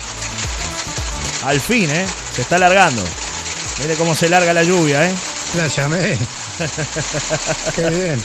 Al 1.46 1.60
fin, 1.60 1.90
¿eh? 1.90 2.06
Se 2.34 2.44
está 2.44 2.56
alargando. 2.56 3.04
Mire 3.82 3.96
cómo 3.96 4.16
se 4.16 4.30
larga 4.30 4.54
la 4.54 4.64
lluvia, 4.64 5.10
¿eh? 5.10 5.14
La 5.58 5.68
llamé. 5.68 6.18
Qué 7.76 7.90
bien. 7.90 8.22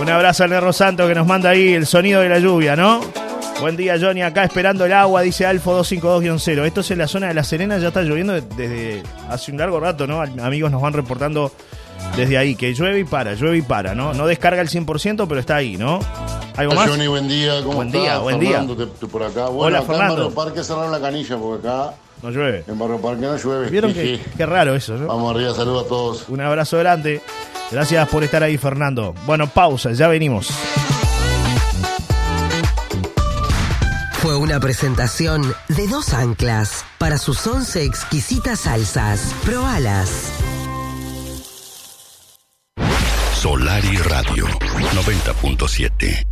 Un 0.00 0.08
abrazo 0.08 0.44
al 0.44 0.50
Nerro 0.50 0.72
Santo 0.72 1.08
que 1.08 1.14
nos 1.16 1.26
manda 1.26 1.50
ahí 1.50 1.72
el 1.72 1.86
sonido 1.88 2.20
de 2.20 2.28
la 2.28 2.38
lluvia, 2.38 2.76
¿no? 2.76 3.00
Buen 3.60 3.76
día, 3.76 3.96
Johnny. 4.00 4.22
Acá 4.22 4.44
esperando 4.44 4.84
el 4.86 4.92
agua, 4.92 5.22
dice 5.22 5.44
Alfo 5.44 5.82
252-0. 5.82 6.64
Esto 6.66 6.80
es 6.82 6.90
en 6.92 6.98
la 6.98 7.08
zona 7.08 7.26
de 7.28 7.34
La 7.34 7.42
Serena, 7.42 7.78
ya 7.78 7.88
está 7.88 8.02
lloviendo 8.02 8.32
de- 8.34 8.42
desde 8.42 9.02
hace 9.28 9.50
un 9.50 9.58
largo 9.58 9.80
rato, 9.80 10.06
¿no? 10.06 10.20
Amigos 10.20 10.70
nos 10.70 10.80
van 10.80 10.92
reportando 10.92 11.52
desde 12.16 12.36
ahí 12.38 12.54
que 12.54 12.74
llueve 12.74 13.00
y 13.00 13.04
para, 13.04 13.34
llueve 13.34 13.58
y 13.58 13.62
para, 13.62 13.94
¿no? 13.94 14.12
No 14.14 14.26
descarga 14.26 14.60
el 14.62 14.68
100%, 14.68 15.26
pero 15.28 15.40
está 15.40 15.56
ahí, 15.56 15.76
¿no? 15.76 16.00
¿Algo 16.56 16.74
más? 16.74 16.88
Johnny, 16.90 17.06
buen 17.06 17.28
día, 17.28 17.60
¿cómo 17.62 17.76
Buen 17.76 17.88
estás? 17.88 18.02
día, 18.02 18.18
buen 18.18 18.38
Fernando, 18.40 18.76
te- 18.76 18.86
te 18.86 19.06
por 19.06 19.22
acá. 19.22 19.46
Bueno, 19.46 19.60
Hola, 19.62 19.78
acá 19.78 19.86
Fernando. 19.86 20.14
en 20.14 20.20
Barrio 20.20 20.34
Parque 20.34 20.64
cerraron 20.64 20.92
la 20.92 21.00
canilla, 21.00 21.36
porque 21.38 21.66
acá 21.68 21.94
No 22.22 22.30
llueve. 22.30 22.64
en 22.68 22.78
Barrio 22.78 23.00
Parque 23.00 23.22
no 23.22 23.36
llueve. 23.38 23.70
¿Vieron 23.70 23.94
Sí, 23.94 24.20
qué, 24.36 24.46
raro 24.46 24.74
eso, 24.74 24.94
¿no? 24.98 25.06
Vamos 25.06 25.34
arriba, 25.34 25.54
saludos 25.54 25.86
a 25.86 25.88
todos. 25.88 26.28
Un 26.28 26.40
abrazo 26.42 26.78
grande. 26.78 27.22
Gracias 27.70 28.06
por 28.10 28.22
estar 28.22 28.42
ahí, 28.42 28.58
Fernando. 28.58 29.14
Bueno, 29.24 29.46
pausa, 29.46 29.92
ya 29.92 30.08
venimos. 30.08 30.48
Fue 34.20 34.36
una 34.36 34.60
presentación 34.60 35.52
de 35.68 35.88
dos 35.88 36.12
anclas 36.14 36.84
para 36.98 37.18
sus 37.18 37.44
once 37.46 37.82
exquisitas 37.82 38.60
salsas. 38.60 39.34
Probalas. 39.44 40.30
Solar 43.42 43.84
y 43.84 43.96
Radio 43.96 44.46
90.7. 44.46 46.31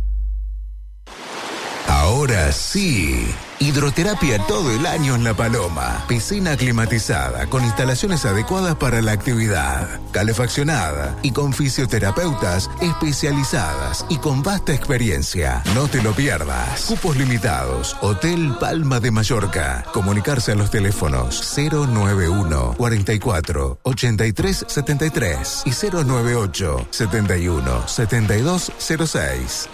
Ahora 2.11 2.51
sí. 2.51 3.25
Hidroterapia 3.59 4.45
todo 4.45 4.69
el 4.69 4.85
año 4.85 5.15
en 5.15 5.23
La 5.23 5.33
Paloma. 5.33 6.03
Piscina 6.09 6.57
climatizada, 6.57 7.45
con 7.47 7.63
instalaciones 7.63 8.25
adecuadas 8.25 8.75
para 8.75 9.01
la 9.01 9.13
actividad. 9.13 9.87
Calefaccionada 10.11 11.17
y 11.21 11.31
con 11.31 11.53
fisioterapeutas 11.53 12.69
especializadas 12.81 14.05
y 14.09 14.17
con 14.17 14.43
vasta 14.43 14.73
experiencia. 14.73 15.63
No 15.73 15.87
te 15.87 16.03
lo 16.03 16.11
pierdas. 16.11 16.81
Cupos 16.81 17.15
limitados. 17.15 17.95
Hotel 18.01 18.57
Palma 18.59 18.99
de 18.99 19.11
Mallorca. 19.11 19.85
Comunicarse 19.93 20.51
a 20.51 20.55
los 20.55 20.69
teléfonos 20.69 21.55
091 21.55 22.73
44 22.77 23.79
83 23.83 24.65
73 24.67 25.63
y 25.65 25.71
098 25.71 26.87
71 26.91 27.87
72 27.87 28.71
06. 28.77 29.69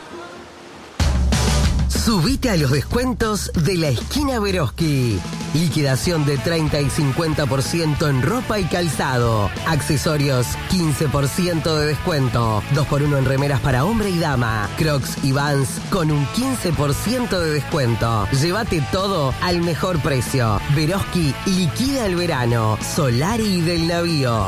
Subite 2.07 2.49
a 2.49 2.55
los 2.55 2.71
descuentos 2.71 3.51
de 3.65 3.75
la 3.75 3.89
esquina 3.89 4.39
Veroski. 4.39 5.19
Liquidación 5.53 6.25
de 6.25 6.37
30 6.37 6.79
y 6.79 6.85
50% 6.85 8.09
en 8.09 8.21
ropa 8.21 8.61
y 8.61 8.63
calzado. 8.63 9.49
Accesorios 9.67 10.47
15% 10.69 11.75
de 11.77 11.85
descuento. 11.85 12.63
2x1 12.75 13.17
en 13.17 13.25
remeras 13.25 13.59
para 13.59 13.83
hombre 13.83 14.09
y 14.09 14.19
dama. 14.19 14.69
Crocs 14.77 15.21
y 15.21 15.33
Vans 15.33 15.81
con 15.89 16.09
un 16.09 16.25
15% 16.27 17.39
de 17.39 17.51
descuento. 17.51 18.25
Llévate 18.41 18.81
todo 18.89 19.33
al 19.41 19.61
mejor 19.61 20.01
precio. 20.01 20.61
Veroski 20.77 21.35
liquida 21.45 22.05
el 22.05 22.15
verano. 22.15 22.77
Solari 22.95 23.59
del 23.59 23.85
navío. 23.85 24.45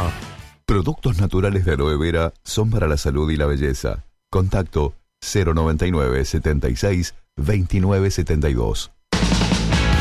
Productos 0.65 1.17
naturales 1.17 1.65
de 1.65 1.73
aloe 1.73 1.97
vera 1.97 2.31
son 2.41 2.69
para 2.69 2.87
la 2.87 2.95
salud 2.95 3.29
y 3.29 3.35
la 3.35 3.47
belleza. 3.47 4.05
Contacto 4.29 4.93
099 5.19 6.23
76 6.23 7.15
2972. 7.39 8.91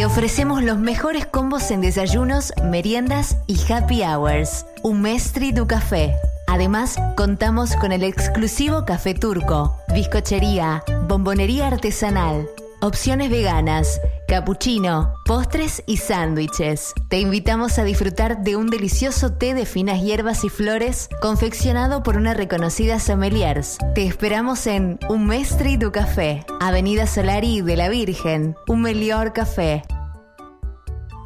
Ofrecemos 0.05 0.63
los 0.63 0.79
mejores 0.79 1.25
combos 1.25 1.71
en 1.71 1.81
desayunos, 1.81 2.53
meriendas 2.63 3.39
y 3.47 3.59
happy 3.73 4.03
hours. 4.03 4.67
Un 4.83 5.01
Mestri 5.01 5.51
du 5.51 5.67
Café. 5.67 6.15
Además, 6.47 6.97
contamos 7.17 7.75
con 7.77 7.91
el 7.91 8.05
exclusivo 8.05 8.85
café 8.85 9.15
turco, 9.15 9.75
bizcochería, 9.95 10.85
bombonería 11.09 11.69
artesanal, 11.69 12.47
opciones 12.83 13.31
veganas, 13.31 13.99
cappuccino, 14.29 15.15
postres 15.25 15.83
y 15.87 15.97
sándwiches. 15.97 16.93
Te 17.09 17.19
invitamos 17.19 17.79
a 17.79 17.85
disfrutar 17.85 18.43
de 18.45 18.57
un 18.57 18.69
delicioso 18.69 19.33
té 19.33 19.55
de 19.55 19.65
finas 19.65 20.03
hierbas 20.03 20.45
y 20.45 20.51
flores 20.51 21.09
confeccionado 21.23 22.03
por 22.03 22.19
una 22.19 22.35
reconocida 22.35 23.01
sommeliers. 23.01 23.79
Te 23.95 24.07
esperamos 24.07 24.67
en 24.67 24.99
Un 25.09 25.27
Mestri 25.27 25.79
du 25.79 25.93
Café, 25.93 26.45
Avenida 26.61 27.07
Solari 27.07 27.63
de 27.63 27.77
la 27.77 27.89
Virgen, 27.89 28.55
Un 28.69 28.83
Melior 28.83 29.33
Café. 29.33 29.83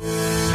Yeah. 0.01 0.48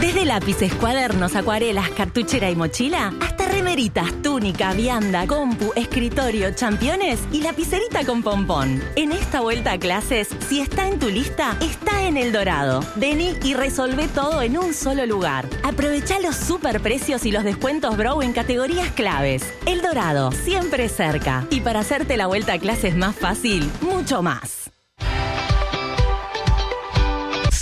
Desde 0.00 0.24
lápices, 0.24 0.74
cuadernos, 0.74 1.36
acuarelas, 1.36 1.90
cartuchera 1.90 2.50
y 2.50 2.56
mochila, 2.56 3.12
hasta 3.20 3.46
remeritas, 3.46 4.10
túnica, 4.22 4.72
vianda, 4.72 5.26
compu, 5.26 5.72
escritorio, 5.76 6.52
championes 6.54 7.20
y 7.32 7.40
lapicerita 7.40 8.04
con 8.04 8.22
pompón. 8.22 8.82
En 8.96 9.12
esta 9.12 9.40
vuelta 9.40 9.72
a 9.72 9.78
clases, 9.78 10.28
si 10.48 10.60
está 10.60 10.88
en 10.88 10.98
tu 10.98 11.08
lista, 11.08 11.56
está 11.60 12.02
en 12.04 12.16
El 12.16 12.32
Dorado. 12.32 12.80
Vení 12.96 13.34
y 13.44 13.54
resolve 13.54 14.08
todo 14.08 14.42
en 14.42 14.58
un 14.58 14.74
solo 14.74 15.06
lugar. 15.06 15.48
Aprovecha 15.62 16.18
los 16.18 16.34
super 16.34 16.80
precios 16.80 17.24
y 17.26 17.30
los 17.30 17.44
descuentos 17.44 17.96
Bro 17.96 18.22
en 18.22 18.32
categorías 18.32 18.90
claves. 18.92 19.44
El 19.66 19.82
Dorado, 19.82 20.32
siempre 20.32 20.88
cerca. 20.88 21.46
Y 21.50 21.60
para 21.60 21.80
hacerte 21.80 22.16
la 22.16 22.26
vuelta 22.26 22.54
a 22.54 22.58
clases 22.58 22.96
más 22.96 23.14
fácil, 23.14 23.70
mucho 23.82 24.22
más. 24.22 24.67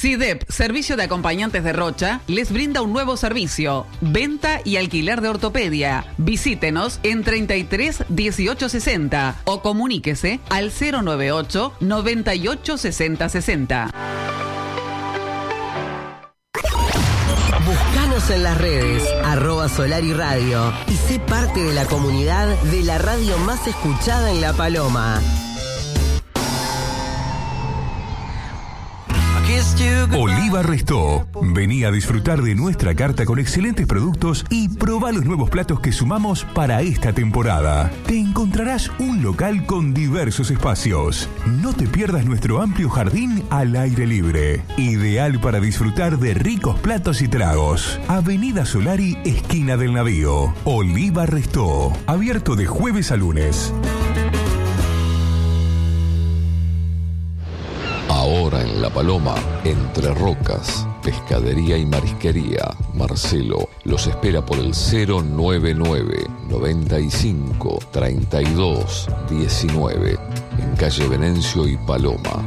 CIDEP, 0.07 0.49
Servicio 0.49 0.97
de 0.97 1.03
Acompañantes 1.03 1.65
de 1.65 1.73
Rocha, 1.73 2.21
les 2.29 2.53
brinda 2.53 2.81
un 2.81 2.93
nuevo 2.93 3.17
servicio, 3.17 3.89
venta 4.01 4.61
y 4.65 4.77
alquiler 4.77 5.21
de 5.21 5.31
ortopedia. 5.31 6.05
Visítenos 6.17 7.01
en 7.03 7.25
33 7.25 8.05
18 8.09 8.69
60 8.69 9.41
o 9.47 9.63
comuníquese 9.63 10.39
al 10.49 10.71
098 10.71 11.73
98 11.81 12.79
60 12.79 13.29
60. 13.29 13.91
Búscanos 17.67 18.31
en 18.31 18.45
las 18.45 18.59
redes, 18.59 19.03
arroba 19.25 19.69
Solar 19.69 20.05
y 20.05 20.13
Radio, 20.13 20.73
y 20.87 20.95
sé 20.95 21.19
parte 21.19 21.65
de 21.65 21.75
la 21.75 21.85
comunidad 21.87 22.47
de 22.71 22.85
la 22.85 22.99
radio 22.99 23.37
más 23.39 23.67
escuchada 23.67 24.31
en 24.31 24.41
La 24.41 24.53
Paloma. 24.53 25.21
Oliva 30.17 30.63
Restó. 30.63 31.27
Vení 31.43 31.85
a 31.85 31.91
disfrutar 31.91 32.43
de 32.43 32.55
nuestra 32.55 32.95
carta 32.95 33.25
con 33.25 33.39
excelentes 33.39 33.87
productos 33.87 34.45
y 34.51 34.69
probá 34.69 35.13
los 35.13 35.25
nuevos 35.25 35.51
platos 35.51 35.81
que 35.81 35.93
sumamos 35.93 36.45
para 36.55 36.81
esta 36.83 37.13
temporada. 37.13 37.91
Te 38.07 38.19
encontrarás 38.19 38.91
un 38.99 39.23
local 39.23 39.67
con 39.67 39.93
diversos 39.95 40.51
espacios. 40.51 41.29
No 41.47 41.73
te 41.73 41.87
pierdas 41.87 42.25
nuestro 42.25 42.63
amplio 42.63 42.89
jardín 42.89 43.45
al 43.51 43.77
aire 43.77 44.07
libre. 44.07 44.63
Ideal 44.77 45.41
para 45.41 45.61
disfrutar 45.61 46.19
de 46.19 46.35
ricos 46.35 46.79
platos 46.81 47.23
y 47.23 47.29
tragos. 47.29 48.01
Avenida 48.09 48.65
Solari, 48.65 49.19
esquina 49.25 49.77
del 49.77 49.93
navío. 49.93 50.55
Oliva 50.65 51.27
Restó. 51.27 51.93
Abierto 52.07 52.57
de 52.57 52.67
jueves 52.67 53.13
a 53.13 53.17
lunes. 53.17 53.73
La 58.87 58.95
Paloma, 58.95 59.35
Entre 59.65 60.15
Rocas, 60.15 60.87
Pescadería 61.03 61.77
y 61.77 61.85
Marisquería, 61.85 62.73
Marcelo 62.95 63.69
los 63.83 64.07
espera 64.07 64.47
por 64.47 64.59
el 64.59 64.71
099 64.71 66.25
95 66.49 67.79
32 67.91 69.09
19 69.29 70.19
en 70.61 70.77
calle 70.77 71.09
Venencio 71.09 71.67
y 71.67 71.77
Paloma. 71.79 72.45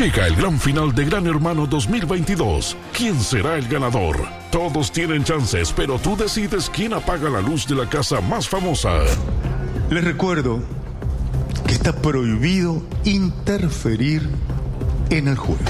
Llega 0.00 0.26
el 0.26 0.34
gran 0.34 0.58
final 0.58 0.94
de 0.94 1.04
Gran 1.04 1.26
Hermano 1.26 1.66
2022. 1.66 2.74
¿Quién 2.96 3.20
será 3.20 3.56
el 3.56 3.68
ganador? 3.68 4.16
Todos 4.50 4.90
tienen 4.90 5.22
chances, 5.24 5.74
pero 5.76 5.98
tú 5.98 6.16
decides 6.16 6.70
quién 6.70 6.94
apaga 6.94 7.28
la 7.28 7.42
luz 7.42 7.66
de 7.66 7.74
la 7.74 7.86
casa 7.86 8.18
más 8.22 8.48
famosa. 8.48 9.02
Les 9.90 10.04
recuerdo 10.04 10.60
que 11.66 11.72
está 11.72 11.92
prohibido 11.92 12.80
interferir 13.04 14.22
en 15.10 15.26
el 15.26 15.36
juego. 15.36 15.64